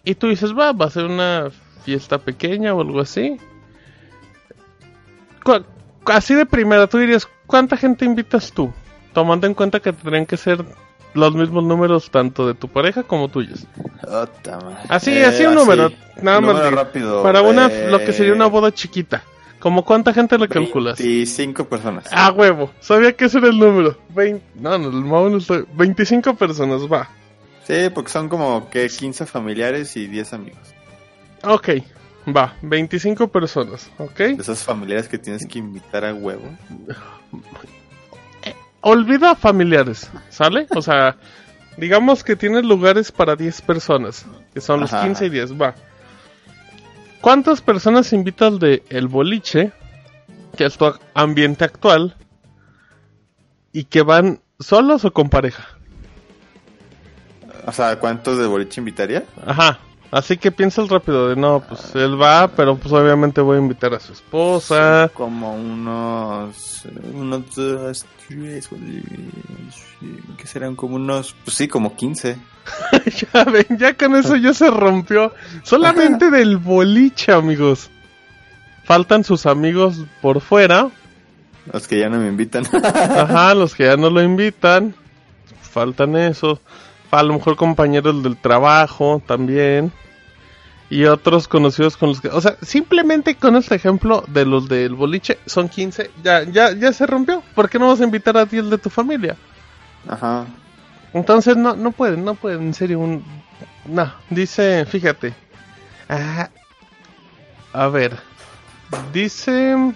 y 0.05 0.15
tú 0.15 0.27
dices, 0.27 0.53
va, 0.57 0.71
va 0.73 0.85
a 0.85 0.89
ser 0.89 1.05
una 1.05 1.49
fiesta 1.83 2.17
pequeña 2.17 2.73
o 2.73 2.81
algo 2.81 2.99
así. 3.01 3.37
Así 6.05 6.33
de 6.33 6.45
primera, 6.45 6.87
tú 6.87 6.97
dirías, 6.97 7.27
¿cuánta 7.45 7.77
gente 7.77 8.05
invitas 8.05 8.51
tú? 8.51 8.71
Tomando 9.13 9.47
en 9.47 9.53
cuenta 9.53 9.79
que 9.79 9.93
tendrían 9.93 10.25
que 10.25 10.37
ser 10.37 10.63
los 11.13 11.33
mismos 11.35 11.63
números 11.63 12.09
tanto 12.11 12.47
de 12.47 12.53
tu 12.53 12.67
pareja 12.67 13.03
como 13.03 13.27
tuyos. 13.29 13.65
Ota. 14.07 14.59
Así, 14.89 15.11
Eh, 15.11 15.25
así 15.25 15.45
un 15.45 15.55
número, 15.55 15.91
nada 16.21 16.39
más. 16.41 16.49
Número 16.53 16.69
digo. 16.69 16.81
rápido. 16.81 17.23
Para 17.23 17.41
una, 17.41 17.67
eh, 17.67 17.87
lo 17.89 17.99
que 17.99 18.13
sería 18.13 18.33
una 18.33 18.47
boda 18.47 18.71
chiquita. 18.71 19.23
¿Como 19.59 19.83
cuánta 19.83 20.13
gente 20.13 20.37
le 20.37 20.47
calculas? 20.47 20.97
25 20.99 21.65
personas. 21.65 22.05
Ah, 22.11 22.31
huevo. 22.31 22.71
Sabía 22.79 23.11
que 23.13 23.25
ese 23.25 23.39
era 23.39 23.47
el 23.49 23.59
número. 23.59 23.97
Vein- 24.15 24.41
No, 24.55 24.77
no, 24.77 24.87
el 24.89 25.07
no 25.07 25.37
está- 25.37 25.63
25 25.73 26.33
personas, 26.35 26.81
va. 26.91 27.09
Sí, 27.65 27.89
porque 27.93 28.09
son 28.09 28.29
como 28.29 28.69
que 28.69 28.87
15 28.87 29.25
familiares 29.25 29.95
y 29.97 30.07
10 30.07 30.31
amigos. 30.33 30.59
Ok, 31.43 31.69
va. 32.35 32.53
25 32.61 33.27
personas, 33.29 33.89
¿ok? 33.97 34.17
De 34.17 34.41
esos 34.41 34.63
familiares 34.63 35.07
que 35.07 35.17
tienes 35.17 35.45
que 35.45 35.59
invitar 35.59 36.05
a 36.05 36.13
huevo. 36.13 36.43
Olvida 38.81 39.35
familiares, 39.35 40.09
¿sale? 40.29 40.67
O 40.75 40.81
sea, 40.81 41.17
digamos 41.77 42.23
que 42.23 42.35
tienes 42.35 42.63
lugares 42.63 43.11
para 43.11 43.35
10 43.35 43.61
personas, 43.61 44.25
que 44.53 44.61
son 44.61 44.79
los 44.79 44.93
Ajá. 44.93 45.05
15 45.05 45.25
y 45.25 45.29
10, 45.29 45.61
va. 45.61 45.75
¿Cuántas 47.21 47.61
personas 47.61 48.13
invitas 48.13 48.59
de 48.59 48.83
el 48.89 49.07
boliche, 49.07 49.73
que 50.55 50.65
es 50.65 50.77
tu 50.77 50.93
ambiente 51.13 51.65
actual, 51.65 52.15
y 53.73 53.83
que 53.83 54.01
van 54.01 54.39
solos 54.59 55.03
o 55.03 55.11
con 55.11 55.29
pareja? 55.29 55.67
O 57.65 57.71
sea, 57.73 57.99
¿cuántos 57.99 58.37
de 58.37 58.47
boliche 58.47 58.79
invitaría? 58.79 59.25
Ajá. 59.45 59.79
Así 60.11 60.37
que 60.37 60.51
piensas 60.51 60.89
rápido 60.89 61.29
de 61.29 61.35
no, 61.35 61.59
pues 61.59 61.93
él 61.93 62.19
va, 62.19 62.47
pero 62.47 62.75
pues 62.75 62.91
obviamente 62.91 63.41
voy 63.41 63.57
a 63.57 63.59
invitar 63.59 63.93
a 63.93 63.99
su 63.99 64.13
esposa. 64.13 65.11
Como 65.13 65.53
unos. 65.53 66.83
Unos 67.13 67.55
dos, 67.55 68.05
tres, 68.27 68.69
que 70.37 70.47
serán 70.47 70.75
como 70.75 70.95
unos. 70.95 71.35
Pues 71.45 71.57
sí, 71.57 71.67
como 71.67 71.95
15. 71.95 72.37
ya 73.33 73.43
ven, 73.43 73.77
ya 73.77 73.95
con 73.95 74.15
eso 74.15 74.35
ya 74.35 74.53
se 74.53 74.71
rompió. 74.71 75.31
Solamente 75.61 76.31
del 76.31 76.57
boliche, 76.57 77.31
amigos. 77.31 77.91
Faltan 78.85 79.23
sus 79.23 79.45
amigos 79.45 80.05
por 80.21 80.41
fuera. 80.41 80.89
Los 81.71 81.87
que 81.87 81.99
ya 81.99 82.09
no 82.09 82.17
me 82.17 82.29
invitan. 82.29 82.63
Ajá, 82.83 83.53
los 83.53 83.75
que 83.75 83.85
ya 83.85 83.95
no 83.95 84.09
lo 84.09 84.23
invitan. 84.23 84.95
Faltan 85.61 86.15
esos. 86.15 86.59
A 87.11 87.23
lo 87.23 87.33
mejor 87.33 87.55
compañeros 87.55 88.21
del 88.23 88.37
trabajo 88.37 89.21
también. 89.25 89.91
Y 90.89 91.05
otros 91.05 91.47
conocidos 91.47 91.97
con 91.97 92.09
los 92.09 92.21
que... 92.21 92.29
O 92.29 92.41
sea, 92.41 92.57
simplemente 92.61 93.35
con 93.35 93.55
este 93.55 93.75
ejemplo 93.75 94.23
de 94.27 94.45
los 94.45 94.67
del 94.67 94.95
boliche, 94.95 95.37
son 95.45 95.69
15. 95.69 96.09
Ya, 96.23 96.43
ya, 96.43 96.71
ya 96.71 96.91
se 96.93 97.05
rompió. 97.05 97.43
¿Por 97.53 97.69
qué 97.69 97.77
no 97.77 97.89
vas 97.89 98.01
a 98.01 98.05
invitar 98.05 98.37
a 98.37 98.45
10 98.45 98.71
de 98.71 98.77
tu 98.79 98.89
familia? 98.89 99.35
Ajá. 100.07 100.45
Entonces 101.13 101.55
no, 101.57 101.75
no 101.75 101.91
pueden, 101.91 102.25
no 102.25 102.35
pueden, 102.35 102.61
en 102.61 102.73
serio, 102.73 102.99
un... 102.99 103.23
No, 103.85 104.11
dice, 104.29 104.85
fíjate. 104.85 105.33
Ah, 106.07 106.49
a 107.73 107.87
ver. 107.87 108.17
Dice... 109.13 109.93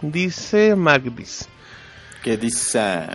Dice 0.00 0.76
Magdis. 0.76 1.48
Que 2.22 2.36
dice. 2.36 3.08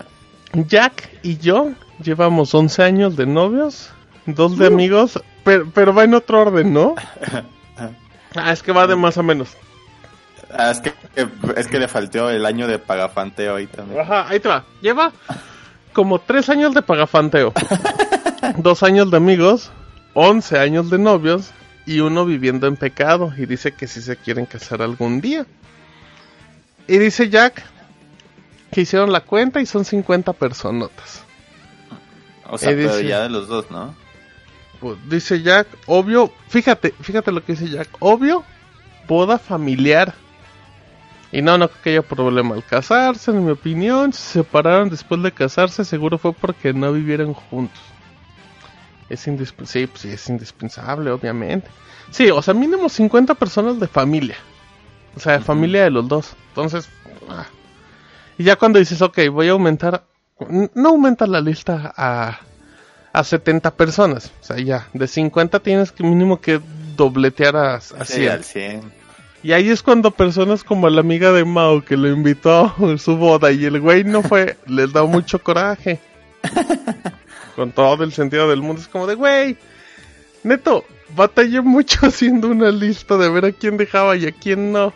Jack 0.53 1.09
y 1.23 1.37
yo 1.37 1.71
llevamos 2.03 2.53
11 2.53 2.83
años 2.83 3.15
de 3.15 3.25
novios, 3.25 3.89
dos 4.25 4.57
de 4.57 4.67
amigos, 4.67 5.21
pero, 5.43 5.67
pero 5.73 5.93
va 5.93 6.03
en 6.03 6.13
otro 6.13 6.41
orden, 6.41 6.73
¿no? 6.73 6.95
Ah, 8.35 8.51
es 8.51 8.63
que 8.63 8.71
va 8.71 8.87
de 8.87 8.95
más 8.95 9.17
a 9.17 9.23
menos. 9.23 9.55
Ah, 10.51 10.71
es 10.71 10.79
que, 10.79 10.93
es 11.55 11.67
que 11.67 11.79
le 11.79 11.87
faltó 11.87 12.29
el 12.29 12.45
año 12.45 12.67
de 12.67 12.79
pagafanteo 12.79 13.55
ahí 13.55 13.67
también. 13.67 14.01
Ajá, 14.01 14.27
ahí 14.27 14.39
te 14.39 14.49
va. 14.49 14.65
Lleva 14.81 15.11
como 15.93 16.19
3 16.19 16.49
años 16.49 16.73
de 16.73 16.81
pagafanteo, 16.81 17.53
dos 18.57 18.83
años 18.83 19.11
de 19.11 19.17
amigos, 19.17 19.71
11 20.13 20.59
años 20.59 20.89
de 20.89 20.97
novios 20.97 21.51
y 21.85 21.99
uno 21.99 22.25
viviendo 22.25 22.67
en 22.67 22.77
pecado 22.77 23.33
y 23.37 23.45
dice 23.45 23.73
que 23.73 23.87
si 23.87 24.01
se 24.01 24.15
quieren 24.17 24.45
casar 24.45 24.81
algún 24.81 25.21
día. 25.21 25.45
Y 26.87 26.97
dice 26.97 27.29
Jack 27.29 27.63
que 28.71 28.81
hicieron 28.81 29.11
la 29.11 29.21
cuenta 29.21 29.61
y 29.61 29.65
son 29.65 29.85
50 29.85 30.33
personotas. 30.33 31.23
O 32.49 32.57
sea, 32.57 32.71
Eh, 32.71 32.75
pero 32.75 32.95
dice- 32.97 33.07
ya 33.07 33.21
de 33.21 33.29
los 33.29 33.47
dos, 33.47 33.69
¿no? 33.71 33.95
Pues, 34.79 34.97
dice 35.09 35.41
Jack, 35.41 35.67
obvio, 35.85 36.31
fíjate, 36.49 36.93
fíjate 37.01 37.31
lo 37.31 37.43
que 37.43 37.53
dice 37.53 37.69
Jack, 37.69 37.89
obvio, 37.99 38.43
boda 39.07 39.37
familiar. 39.39 40.13
Y 41.31 41.41
no, 41.41 41.57
no 41.57 41.67
creo 41.67 41.81
que 41.81 41.89
haya 41.91 42.01
problema 42.03 42.53
al 42.53 42.63
casarse, 42.63 43.31
en 43.31 43.43
mi 43.45 43.51
opinión, 43.51 44.13
si 44.13 44.21
se 44.21 44.31
separaron 44.39 44.89
después 44.89 45.21
de 45.23 45.31
casarse, 45.31 45.83
seguro 45.83 46.17
fue 46.17 46.33
porque 46.33 46.73
no 46.73 46.91
vivieron 46.93 47.33
juntos. 47.33 47.81
Es 49.09 49.25
indispensable, 49.27 49.85
sí, 49.85 49.87
pues 49.87 50.01
sí, 50.01 50.09
es 50.11 50.29
indispensable, 50.29 51.09
obviamente. 51.11 51.69
Sí, 52.11 52.29
o 52.29 52.41
sea, 52.41 52.53
mínimo 52.53 52.87
50 52.89 53.33
personas 53.35 53.79
de 53.79 53.87
familia. 53.87 54.35
O 55.15 55.19
sea, 55.19 55.33
de 55.33 55.39
familia 55.39 55.83
de 55.83 55.91
los 55.91 56.07
dos. 56.07 56.35
Entonces, 56.49 56.89
ah. 57.29 57.45
y 58.37 58.43
ya 58.43 58.55
cuando 58.55 58.79
dices, 58.79 59.01
ok, 59.01 59.19
voy 59.31 59.47
a 59.47 59.51
aumentar, 59.51 60.03
no 60.73 60.89
aumenta 60.89 61.27
la 61.27 61.41
lista 61.41 61.93
a, 61.95 62.39
a 63.11 63.23
70 63.23 63.71
personas. 63.75 64.31
O 64.41 64.43
sea, 64.43 64.57
ya, 64.57 64.87
de 64.93 65.07
50 65.07 65.59
tienes 65.59 65.91
que 65.91 66.03
mínimo 66.03 66.41
que 66.41 66.59
dobletear 66.95 67.55
a, 67.55 67.75
a 67.75 67.81
Sí, 67.81 68.13
100. 68.13 68.29
al 68.31 68.43
100. 68.43 68.81
Y 69.43 69.51
ahí 69.51 69.69
es 69.69 69.83
cuando 69.83 70.11
personas 70.11 70.63
como 70.63 70.89
la 70.89 71.01
amiga 71.01 71.31
de 71.33 71.43
Mao 71.43 71.83
que 71.83 71.97
lo 71.97 72.07
invitó 72.07 72.73
a 72.77 72.97
su 72.97 73.17
boda 73.17 73.51
y 73.51 73.65
el 73.65 73.79
güey 73.81 74.03
no 74.05 74.23
fue, 74.23 74.57
les 74.67 74.93
da 74.93 75.03
mucho 75.03 75.39
coraje. 75.39 75.99
Con 77.55 77.71
todo 77.71 78.03
el 78.03 78.13
sentido 78.13 78.49
del 78.49 78.61
mundo. 78.61 78.81
Es 78.81 78.87
como 78.87 79.05
de, 79.05 79.15
güey, 79.15 79.57
neto, 80.43 80.85
batallé 81.15 81.61
mucho 81.61 81.99
haciendo 82.07 82.47
una 82.47 82.71
lista 82.71 83.17
de 83.17 83.29
ver 83.29 83.45
a 83.45 83.51
quién 83.51 83.77
dejaba 83.77 84.15
y 84.15 84.25
a 84.25 84.31
quién 84.31 84.71
no. 84.71 84.93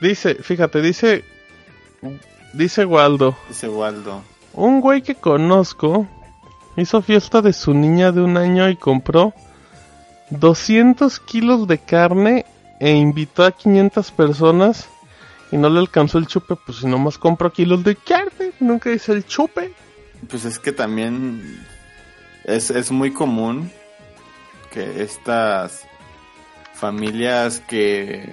Dice, 0.00 0.36
fíjate, 0.36 0.80
dice, 0.80 1.24
dice 2.52 2.84
Waldo, 2.84 3.36
Dice 3.48 3.68
Waldo. 3.68 4.22
un 4.54 4.80
güey 4.80 5.02
que 5.02 5.14
conozco 5.14 6.06
hizo 6.76 7.02
fiesta 7.02 7.42
de 7.42 7.52
su 7.52 7.74
niña 7.74 8.12
de 8.12 8.22
un 8.22 8.36
año 8.36 8.68
y 8.68 8.76
compró 8.76 9.34
200 10.30 11.20
kilos 11.20 11.66
de 11.66 11.78
carne 11.78 12.46
e 12.78 12.92
invitó 12.92 13.44
a 13.44 13.52
500 13.52 14.10
personas 14.12 14.88
y 15.52 15.56
no 15.56 15.68
le 15.68 15.80
alcanzó 15.80 16.18
el 16.18 16.26
chupe, 16.26 16.54
pues 16.64 16.78
si 16.78 16.86
nomás 16.86 17.18
compró 17.18 17.52
kilos 17.52 17.82
de 17.82 17.96
carne, 17.96 18.52
nunca 18.60 18.88
dice 18.90 19.12
el 19.12 19.26
chupe. 19.26 19.72
Pues 20.28 20.44
es 20.44 20.58
que 20.58 20.72
también 20.72 21.64
es, 22.44 22.70
es 22.70 22.90
muy 22.92 23.12
común 23.12 23.70
que 24.72 25.02
estas 25.02 25.84
familias 26.74 27.60
que... 27.60 28.32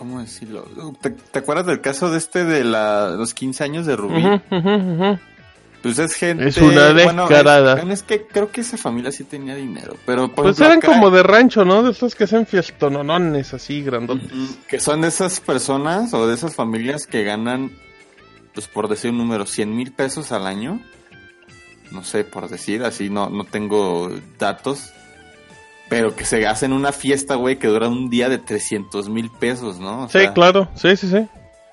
¿Cómo 0.00 0.18
decirlo? 0.18 0.64
¿Te, 1.02 1.10
te 1.10 1.38
acuerdas 1.40 1.66
del 1.66 1.82
caso 1.82 2.10
de 2.10 2.16
este 2.16 2.44
de 2.46 2.64
la, 2.64 3.10
los 3.10 3.34
15 3.34 3.64
años 3.64 3.84
de 3.84 3.96
Rubí? 3.96 4.24
Pues 5.82 5.98
es 5.98 6.14
gente... 6.14 6.48
Es 6.48 6.56
una 6.56 6.94
descarada. 6.94 7.74
Bueno, 7.74 7.92
es, 7.92 7.98
es 8.00 8.02
que 8.06 8.26
creo 8.26 8.50
que 8.50 8.62
esa 8.62 8.78
familia 8.78 9.12
sí 9.12 9.24
tenía 9.24 9.54
dinero, 9.56 9.96
pero... 10.06 10.28
Por 10.28 10.44
Pues 10.46 10.56
ejemplo, 10.58 10.66
eran 10.66 10.78
acá- 10.78 10.86
como 10.88 11.10
de 11.10 11.22
rancho, 11.22 11.66
¿no? 11.66 11.82
De 11.82 11.90
esos 11.90 12.14
que 12.14 12.24
hacen 12.24 12.46
fiestononones 12.46 13.52
así 13.52 13.82
grandotes. 13.82 14.30
Que 14.68 14.80
son 14.80 15.02
de 15.02 15.08
esas 15.08 15.38
personas 15.40 16.14
o 16.14 16.26
de 16.26 16.32
esas 16.34 16.54
familias 16.54 17.06
que 17.06 17.22
ganan, 17.22 17.70
pues 18.54 18.68
por 18.68 18.88
decir 18.88 19.10
un 19.10 19.18
número, 19.18 19.44
100 19.44 19.76
mil 19.76 19.92
pesos 19.92 20.32
al 20.32 20.46
año. 20.46 20.80
No 21.90 22.04
sé, 22.04 22.24
por 22.24 22.48
decir, 22.48 22.84
así 22.84 23.10
no, 23.10 23.28
no 23.28 23.44
tengo 23.44 24.10
datos. 24.38 24.92
Pero 25.90 26.16
que 26.16 26.24
se 26.24 26.46
hacen 26.46 26.72
una 26.72 26.92
fiesta, 26.92 27.34
güey, 27.34 27.58
que 27.58 27.66
dura 27.68 27.88
un 27.88 28.08
día 28.08 28.28
de 28.30 28.38
300 28.38 29.08
mil 29.10 29.28
pesos, 29.30 29.78
¿no? 29.78 30.04
O 30.04 30.08
Sí, 30.08 30.18
sea, 30.20 30.32
claro, 30.32 30.68
sí, 30.74 30.96
sí, 30.96 31.08
sí. 31.10 31.26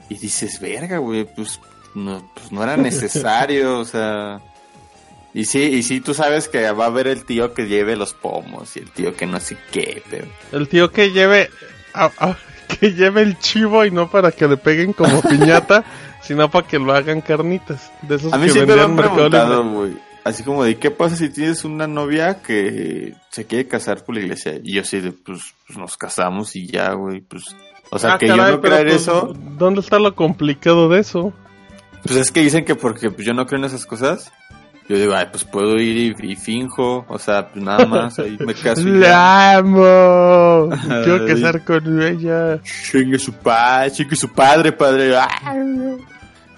Y 0.09 0.17
dices, 0.17 0.59
verga, 0.59 0.97
güey, 0.97 1.23
pues 1.23 1.59
no, 1.95 2.29
pues 2.33 2.51
no 2.51 2.61
era 2.63 2.75
necesario, 2.77 3.79
o 3.79 3.85
sea... 3.85 4.41
Y 5.33 5.45
sí, 5.45 5.59
y 5.61 5.83
sí, 5.83 6.01
tú 6.01 6.13
sabes 6.15 6.47
que 6.47 6.71
va 6.71 6.85
a 6.85 6.87
haber 6.87 7.05
el 7.07 7.23
tío 7.25 7.53
que 7.53 7.67
lleve 7.67 7.95
los 7.95 8.13
pomos 8.15 8.75
y 8.75 8.79
el 8.79 8.89
tío 8.91 9.15
que 9.15 9.27
no 9.27 9.39
sé 9.39 9.55
qué, 9.71 10.01
pero... 10.09 10.25
El 10.51 10.67
tío 10.67 10.91
que 10.91 11.11
lleve 11.11 11.49
a- 11.93 12.09
a- 12.17 12.37
que 12.79 12.93
lleve 12.93 13.21
el 13.21 13.37
chivo 13.37 13.85
y 13.85 13.91
no 13.91 14.09
para 14.09 14.31
que 14.31 14.47
le 14.47 14.57
peguen 14.57 14.93
como 14.93 15.21
piñata, 15.29 15.83
sino 16.23 16.49
para 16.49 16.67
que 16.67 16.79
lo 16.79 16.91
hagan 16.93 17.21
carnitas. 17.21 17.91
De 18.01 18.15
esos 18.15 18.33
A 18.33 18.37
mí 18.37 18.47
que 18.47 18.53
siempre 18.53 18.75
me 18.77 18.81
vendían 18.81 18.89
han 18.89 18.95
Mercado 18.95 19.15
preguntado, 19.29 19.63
Libre. 19.63 19.77
güey. 19.77 20.06
Así 20.27 20.43
como 20.43 20.63
de, 20.65 20.75
¿qué 20.75 20.91
pasa 20.91 21.15
si 21.15 21.29
tienes 21.29 21.63
una 21.63 21.87
novia 21.87 22.41
que 22.41 23.13
se 23.31 23.45
quiere 23.45 23.65
casar 23.67 24.03
por 24.03 24.15
la 24.15 24.21
iglesia? 24.21 24.59
Y 24.61 24.75
yo 24.75 24.81
así 24.81 24.99
de, 24.99 25.13
pues, 25.13 25.39
pues 25.65 25.79
nos 25.79 25.95
casamos 25.95 26.53
y 26.57 26.67
ya, 26.67 26.91
güey, 26.93 27.21
pues... 27.21 27.55
O 27.91 27.97
sea, 27.97 28.15
Ah, 28.15 28.17
que 28.17 28.27
caray, 28.27 28.45
yo 28.45 28.51
no 28.57 28.61
creer 28.61 28.87
pues, 28.87 29.01
eso, 29.03 29.33
¿Dónde 29.57 29.79
está 29.79 29.99
lo 29.99 30.13
complicado 30.15 30.89
de 30.89 30.99
eso? 30.99 31.31
pues 32.03 32.17
es 32.17 32.31
que 32.31 32.41
dicen 32.41 32.65
que 32.65 32.75
porque 32.75 33.09
pues, 33.09 33.25
yo 33.25 33.33
no 33.33 33.45
creo 33.45 33.59
en 33.59 33.65
esas 33.65 33.85
cosas, 33.85 34.31
Yo 34.89 34.97
digo, 34.97 35.13
ay, 35.15 35.27
pues 35.31 35.45
puedo 35.45 35.77
ir 35.79 36.15
y, 36.21 36.31
y 36.31 36.35
finjo, 36.35 37.05
o 37.07 37.19
sea, 37.19 37.47
pues 37.47 37.63
nada 37.63 37.85
más, 37.85 38.19
ahí 38.19 38.37
me 38.39 38.53
caso. 38.63 38.81
¡La 38.85 39.57
amo! 39.59 40.69
Quiero 41.03 41.25
casar 41.25 41.63
con 41.63 42.01
ella. 42.01 42.61
Chingue 42.91 43.17
su 43.17 43.31
padre, 43.31 43.91
chingue 43.91 44.15
su 44.17 44.27
padre, 44.33 44.73
padre. 44.73 45.15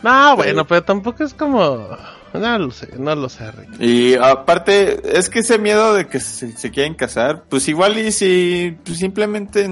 No, 0.01 0.35
bueno, 0.35 0.65
pero 0.65 0.83
tampoco 0.83 1.23
es 1.23 1.35
como... 1.35 1.87
No 2.33 2.57
lo 2.59 2.71
sé, 2.71 2.89
no 2.97 3.15
lo 3.15 3.27
sé, 3.29 3.51
Rick. 3.51 3.79
Y 3.81 4.15
aparte, 4.15 5.17
es 5.17 5.29
que 5.29 5.39
ese 5.39 5.57
miedo 5.57 5.93
de 5.93 6.07
que 6.07 6.19
se, 6.19 6.51
se 6.55 6.69
quieren 6.71 6.93
casar, 6.93 7.43
pues 7.49 7.67
igual 7.67 7.97
y 7.97 8.11
si 8.11 8.77
pues 8.85 8.99
simplemente 8.99 9.67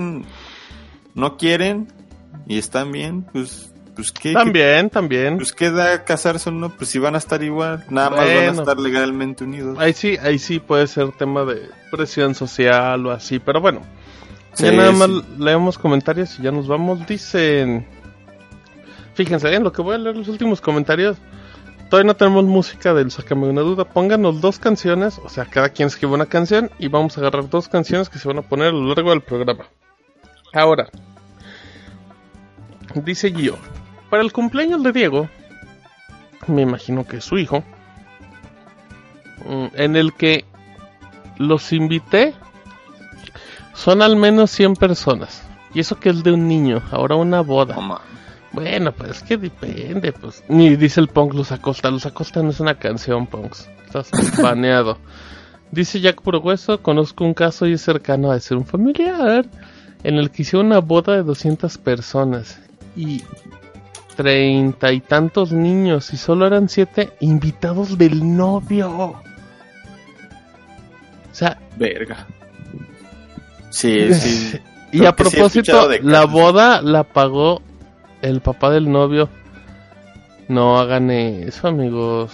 no 1.13 1.37
quieren 1.37 1.87
y 2.47 2.57
están 2.57 2.91
bien, 2.91 3.23
pues, 3.31 3.71
pues 3.95 4.11
qué, 4.11 4.29
qué- 4.29 4.33
También, 4.33 4.89
también. 4.89 5.37
pues 5.37 5.53
qué 5.53 5.69
da 5.71 6.03
casarse 6.03 6.49
o 6.49 6.51
no, 6.51 6.69
pues 6.69 6.89
si 6.89 6.97
van 6.99 7.15
a 7.15 7.17
estar 7.19 7.43
igual, 7.43 7.83
nada 7.89 8.09
más 8.09 8.19
van 8.19 8.57
a 8.57 8.59
estar 8.61 8.79
legalmente 8.79 9.43
unidos. 9.43 9.77
Ahí 9.79 9.93
sí, 9.93 10.17
ahí 10.21 10.39
sí 10.39 10.59
puede 10.59 10.87
ser 10.87 11.11
tema 11.11 11.43
de 11.45 11.69
presión 11.91 12.33
social 12.35 13.05
o 13.05 13.11
así, 13.11 13.39
pero 13.39 13.61
bueno. 13.61 13.81
ya 14.57 14.69
Sí, 14.71 14.75
nada 14.75 14.91
más 14.93 15.09
leemos 15.37 15.77
comentarios 15.77 16.39
y 16.39 16.43
ya 16.43 16.51
nos 16.51 16.67
vamos. 16.67 17.05
Dicen... 17.07 17.85
Fíjense, 19.15 19.51
en 19.53 19.63
lo 19.63 19.71
que 19.71 19.81
voy 19.81 19.95
a 19.95 19.97
leer 19.97 20.15
los 20.15 20.27
últimos 20.27 20.61
comentarios. 20.61 21.17
Todavía 21.89 22.07
no 22.07 22.15
tenemos 22.17 22.43
música 22.43 22.93
del 22.93 23.11
Sácame 23.11 23.47
una 23.47 23.61
duda. 23.61 23.85
Pónganos 23.85 24.41
dos 24.41 24.59
canciones, 24.59 25.19
o 25.23 25.29
sea, 25.29 25.45
cada 25.45 25.69
quien 25.69 25.87
escribe 25.87 26.13
una 26.13 26.25
canción 26.25 26.69
y 26.79 26.89
vamos 26.89 27.17
a 27.17 27.21
agarrar 27.21 27.49
dos 27.49 27.69
canciones 27.69 28.09
que 28.09 28.19
se 28.19 28.27
van 28.27 28.39
a 28.39 28.41
poner 28.41 28.67
a 28.67 28.71
lo 28.71 28.93
largo 28.93 29.11
del 29.11 29.21
programa. 29.21 29.65
Ahora, 30.53 30.89
dice 32.95 33.31
Gio, 33.31 33.57
para 34.09 34.21
el 34.21 34.33
cumpleaños 34.33 34.83
de 34.83 34.91
Diego, 34.91 35.29
me 36.47 36.61
imagino 36.61 37.05
que 37.05 37.17
es 37.17 37.23
su 37.23 37.37
hijo, 37.37 37.63
mm, 39.45 39.67
en 39.75 39.95
el 39.95 40.13
que 40.13 40.43
los 41.37 41.71
invité, 41.71 42.33
son 43.73 44.01
al 44.01 44.17
menos 44.17 44.51
100 44.51 44.75
personas. 44.75 45.43
Y 45.73 45.79
eso 45.79 45.99
que 45.99 46.09
es 46.09 46.23
de 46.23 46.31
un 46.31 46.47
niño, 46.47 46.81
ahora 46.91 47.15
una 47.15 47.41
boda. 47.41 47.77
Bueno, 48.57 48.91
pues 48.91 49.11
es 49.11 49.21
que 49.21 49.37
depende, 49.37 50.11
pues. 50.11 50.43
Ni 50.49 50.75
dice 50.75 50.99
el 50.99 51.09
Punk 51.09 51.35
Los 51.35 51.51
Acosta. 51.51 51.91
Los 51.91 52.07
Acosta 52.07 52.41
no 52.41 52.49
es 52.49 52.59
una 52.59 52.73
canción, 52.73 53.27
Punks. 53.27 53.69
Estás 53.85 54.09
baneado. 54.41 54.97
Dice 55.69 55.99
Jack 55.99 56.23
Puro 56.23 56.39
Hueso, 56.39 56.81
conozco 56.81 57.23
un 57.23 57.35
caso 57.35 57.67
y 57.67 57.73
es 57.73 57.81
cercano 57.81 58.31
a 58.31 58.39
ser 58.39 58.57
un 58.57 58.65
familiar 58.65 59.45
en 60.03 60.15
el 60.15 60.31
que 60.31 60.41
hicieron 60.41 60.65
una 60.65 60.79
boda 60.79 61.13
de 61.13 61.21
200 61.21 61.77
personas 61.77 62.59
y 62.95 63.21
treinta 64.15 64.91
y 64.91 65.01
tantos 65.01 65.51
niños 65.51 66.11
y 66.11 66.17
solo 66.17 66.47
eran 66.47 66.67
siete 66.67 67.11
invitados 67.19 67.95
del 67.95 68.35
novio. 68.35 68.89
O 68.89 69.21
sea, 71.31 71.59
Verga. 71.75 72.25
Sí, 73.69 74.11
sí. 74.15 74.57
y 74.91 74.97
Creo 74.97 75.09
a 75.09 75.11
sí 75.11 75.15
propósito, 75.15 75.89
la 76.01 76.25
boda 76.25 76.81
la 76.81 77.03
pagó 77.03 77.61
el 78.21 78.41
papá 78.41 78.69
del 78.71 78.91
novio. 78.91 79.29
No 80.47 80.77
hagan 80.79 81.11
eso, 81.11 81.67
amigos. 81.67 82.31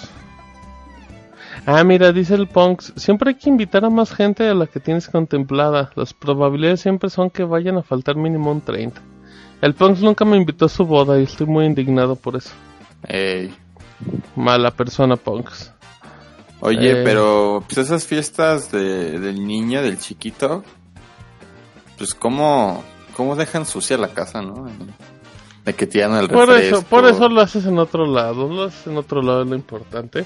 Ah, 1.66 1.84
mira, 1.84 2.12
dice 2.12 2.36
el 2.36 2.48
Punks, 2.48 2.94
siempre 2.98 3.30
hay 3.30 3.36
que 3.36 3.50
invitar 3.50 3.86
a 3.86 3.90
más 3.90 4.14
gente 4.14 4.44
de 4.44 4.54
la 4.54 4.68
que 4.68 4.80
tienes 4.80 5.08
contemplada. 5.08 5.92
Las 5.96 6.14
probabilidades 6.14 6.82
siempre 6.82 7.10
son 7.10 7.30
que 7.30 7.44
vayan 7.44 7.78
a 7.78 7.84
faltar 7.84 8.16
mínimo 8.16 8.52
un 8.52 8.62
30. 8.62 9.02
El 9.62 9.74
Punks 9.74 10.02
nunca 10.02 10.26
me 10.26 10.36
invitó 10.36 10.66
a 10.66 10.70
su 10.70 10.86
boda 10.86 11.20
y 11.20 11.24
estoy 11.24 11.48
muy 11.48 11.66
indignado 11.66 12.16
por 12.18 12.36
eso. 12.36 12.52
Ey. 13.08 13.54
Mala 14.36 14.72
persona, 14.72 15.16
Punks. 15.16 15.72
Oye, 16.60 17.02
Eh. 17.02 17.04
pero 17.04 17.64
pues 17.66 17.78
esas 17.78 18.06
fiestas 18.06 18.72
de, 18.72 19.20
del 19.20 19.46
niño, 19.48 19.82
del 19.82 19.98
chiquito, 20.00 20.64
pues 21.98 22.14
cómo, 22.14 22.84
cómo 23.16 23.36
dejan 23.36 23.66
sucia 23.66 23.98
la 23.98 24.10
casa, 24.10 24.42
¿no? 24.42 24.68
De 25.66 25.74
que 25.74 25.88
tiran 25.88 26.14
el 26.16 26.28
Por 26.28 26.50
refresco. 26.50 26.78
eso, 26.80 26.86
por 26.88 27.06
eso 27.06 27.30
lo 27.30 27.40
haces 27.42 27.66
en 27.66 27.80
otro 27.80 28.06
lado, 28.06 28.50
lo 28.50 28.64
haces 28.64 28.88
en 28.88 28.98
otro 28.98 29.22
lado 29.22 29.44
es 29.44 29.50
lo 29.50 29.56
importante. 29.56 30.26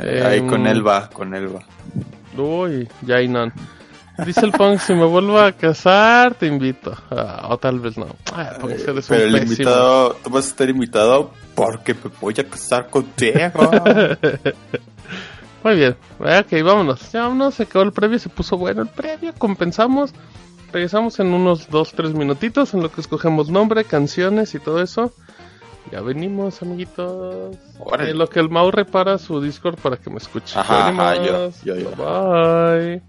Eh, 0.00 0.22
ahí 0.26 0.38
Em, 0.40 0.48
con 0.48 0.66
él 0.66 0.86
va, 0.86 1.08
con 1.10 1.34
él 1.34 1.54
va. 1.54 1.60
Uy, 2.40 2.88
ya 3.02 3.16
hay 3.16 3.28
none. 3.28 3.52
Dice 4.26 4.44
el 4.44 4.50
Punk, 4.50 4.80
si 4.80 4.94
me 4.94 5.04
vuelvo 5.04 5.38
a 5.38 5.52
casar, 5.52 6.34
te 6.34 6.46
invito. 6.46 6.92
Ah, 7.10 7.46
o 7.50 7.58
tal 7.58 7.78
vez 7.78 7.96
no. 7.96 8.06
Ah, 8.34 8.56
eres 8.64 8.88
un 8.88 9.02
Pero 9.08 9.24
el 9.26 9.32
pésimo. 9.32 9.52
invitado, 9.52 10.14
tú 10.24 10.30
vas 10.30 10.46
a 10.46 10.48
estar 10.48 10.68
invitado 10.68 11.30
porque 11.54 11.94
me 11.94 12.10
voy 12.20 12.34
a 12.36 12.44
casar 12.44 12.90
contigo. 12.90 13.38
Muy 15.64 15.74
bien. 15.76 15.96
Ok, 16.18 16.62
vámonos. 16.64 17.12
Ya 17.12 17.22
vámonos, 17.22 17.54
se 17.54 17.62
acabó 17.64 17.84
el 17.84 17.92
previo, 17.92 18.18
se 18.18 18.28
puso 18.28 18.56
bueno 18.56 18.82
el 18.82 18.88
previo, 18.88 19.32
compensamos. 19.38 20.12
Regresamos 20.72 21.18
en 21.20 21.28
unos 21.28 21.70
2-3 21.70 22.12
minutitos 22.14 22.74
en 22.74 22.82
lo 22.82 22.90
que 22.92 23.00
escogemos 23.00 23.48
nombre, 23.48 23.84
canciones 23.84 24.54
y 24.54 24.58
todo 24.58 24.82
eso. 24.82 25.12
Ya 25.90 26.02
venimos, 26.02 26.60
amiguitos. 26.60 27.56
En 28.10 28.18
lo 28.18 28.28
que 28.28 28.40
el 28.40 28.50
Mau 28.50 28.70
repara 28.70 29.16
su 29.16 29.40
Discord 29.40 29.78
para 29.78 29.96
que 29.96 30.10
me 30.10 30.18
escuche. 30.18 30.58
Ajá, 30.58 30.88
ajá, 30.88 31.14
yo- 31.16 31.50
yo- 31.64 31.76
yo. 31.76 31.90
Bye. 31.96 33.00